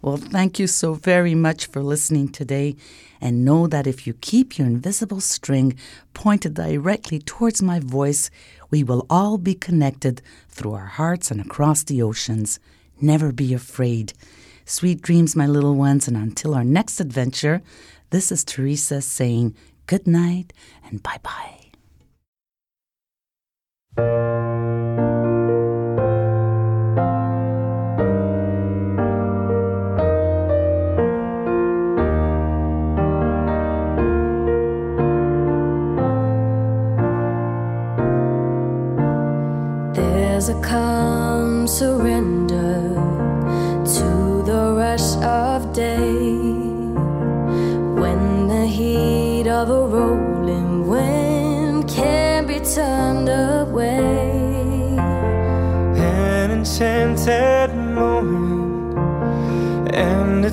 Well, 0.00 0.16
thank 0.16 0.60
you 0.60 0.68
so 0.68 0.94
very 0.94 1.34
much 1.34 1.66
for 1.66 1.82
listening 1.82 2.28
today. 2.28 2.76
And 3.20 3.44
know 3.44 3.66
that 3.66 3.86
if 3.86 4.06
you 4.06 4.14
keep 4.14 4.56
your 4.56 4.68
invisible 4.68 5.20
string 5.20 5.76
pointed 6.14 6.54
directly 6.54 7.18
towards 7.18 7.60
my 7.60 7.80
voice, 7.80 8.30
we 8.70 8.84
will 8.84 9.06
all 9.10 9.38
be 9.38 9.54
connected 9.54 10.22
through 10.48 10.74
our 10.74 10.86
hearts 10.86 11.32
and 11.32 11.40
across 11.40 11.82
the 11.82 12.00
oceans. 12.00 12.60
Never 13.00 13.32
be 13.32 13.52
afraid. 13.52 14.12
Sweet 14.64 15.02
dreams, 15.02 15.34
my 15.34 15.46
little 15.46 15.74
ones. 15.74 16.06
And 16.06 16.16
until 16.16 16.54
our 16.54 16.64
next 16.64 17.00
adventure, 17.00 17.60
this 18.10 18.30
is 18.30 18.44
Teresa 18.44 19.00
saying 19.00 19.56
good 19.86 20.06
night 20.06 20.52
and 20.88 21.02
bye 21.02 21.18
bye. 21.22 21.57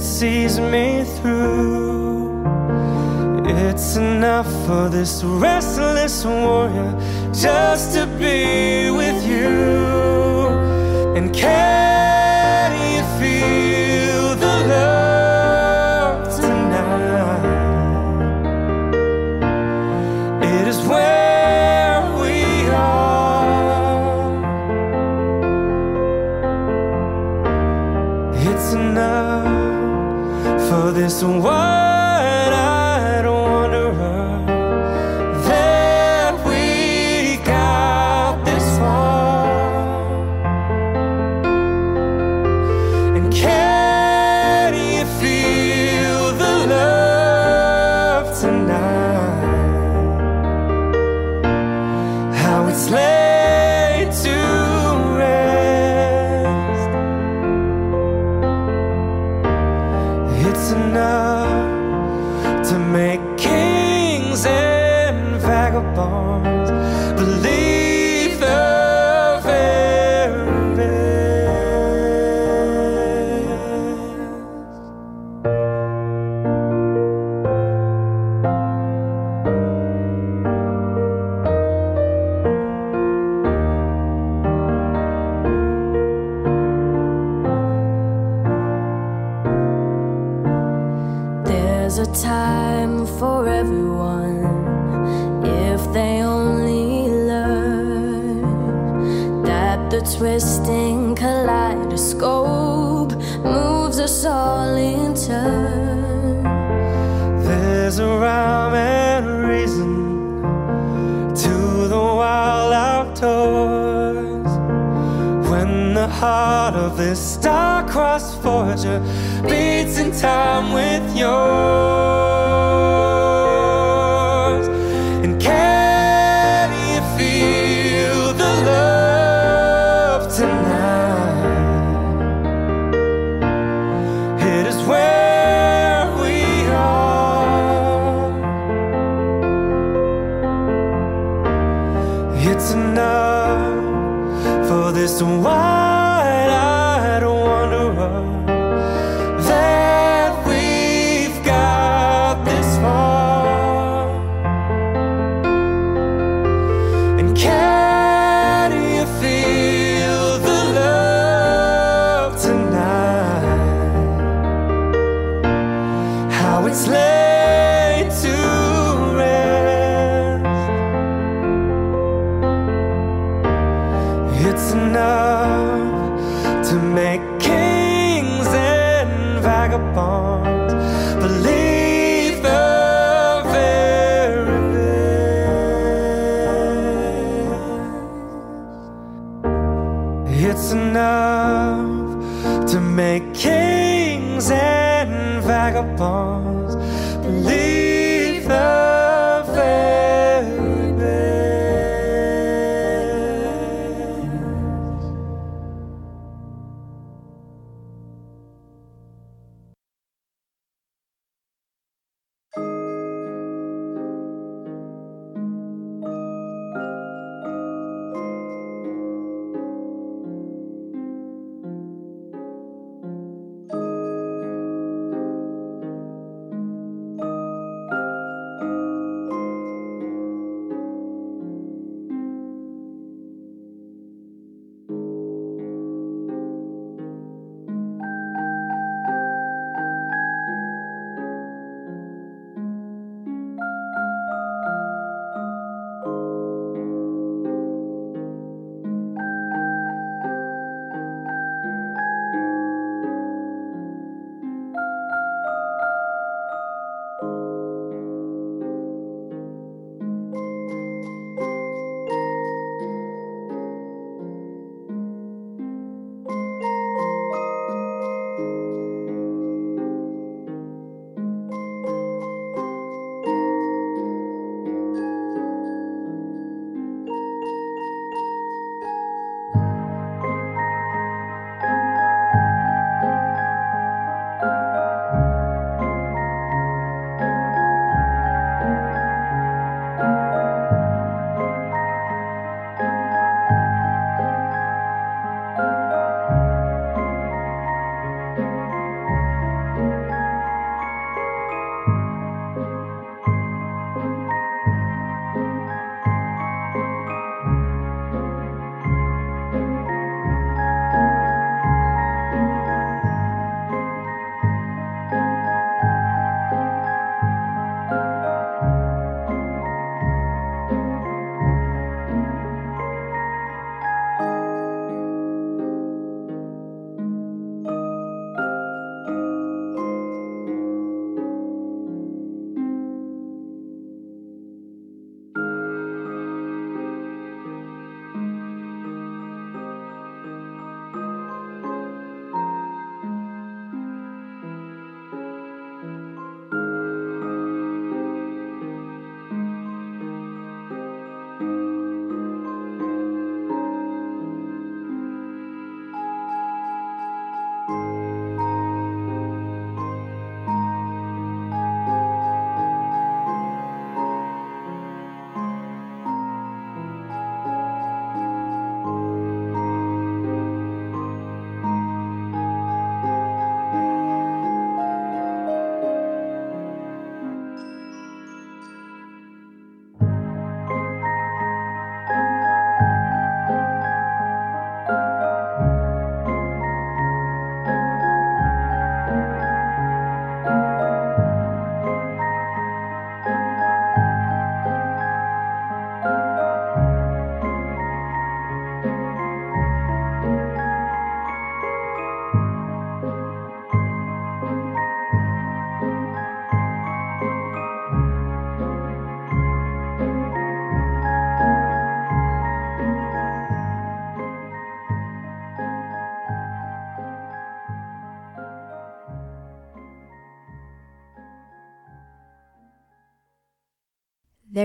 Sees 0.05 0.59
me 0.59 1.03
through. 1.03 2.43
It's 3.47 3.95
enough 3.95 4.49
for 4.65 4.87
this 4.87 5.23
restless 5.23 6.23
warrior 6.23 6.93
just 7.33 7.95
to 7.95 8.05
be 8.05 8.91
with 8.91 9.04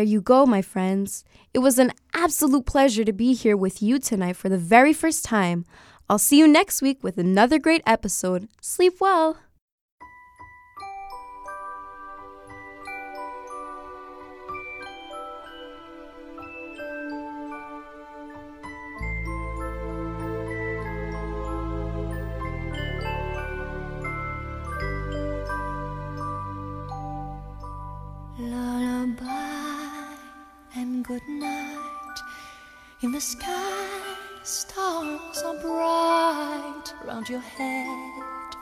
There 0.01 0.07
you 0.07 0.23
go, 0.23 0.47
my 0.47 0.63
friends. 0.63 1.25
It 1.53 1.59
was 1.59 1.79
an 1.79 1.93
absolute 2.15 2.65
pleasure 2.65 3.05
to 3.05 3.13
be 3.13 3.35
here 3.35 3.55
with 3.55 3.83
you 3.83 3.99
tonight 3.99 4.37
for 4.37 4.49
the 4.49 4.57
very 4.57 4.95
first 4.95 5.27
time. 5.27 5.67
I'll 6.09 6.19
see 6.19 6.39
you 6.39 6.49
next 6.49 6.81
week 6.81 7.05
with 7.05 7.19
another 7.19 7.59
great 7.59 7.83
episode. 7.85 8.49
Sleep 8.63 8.95
well. 8.99 9.37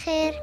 خير. 0.00 0.42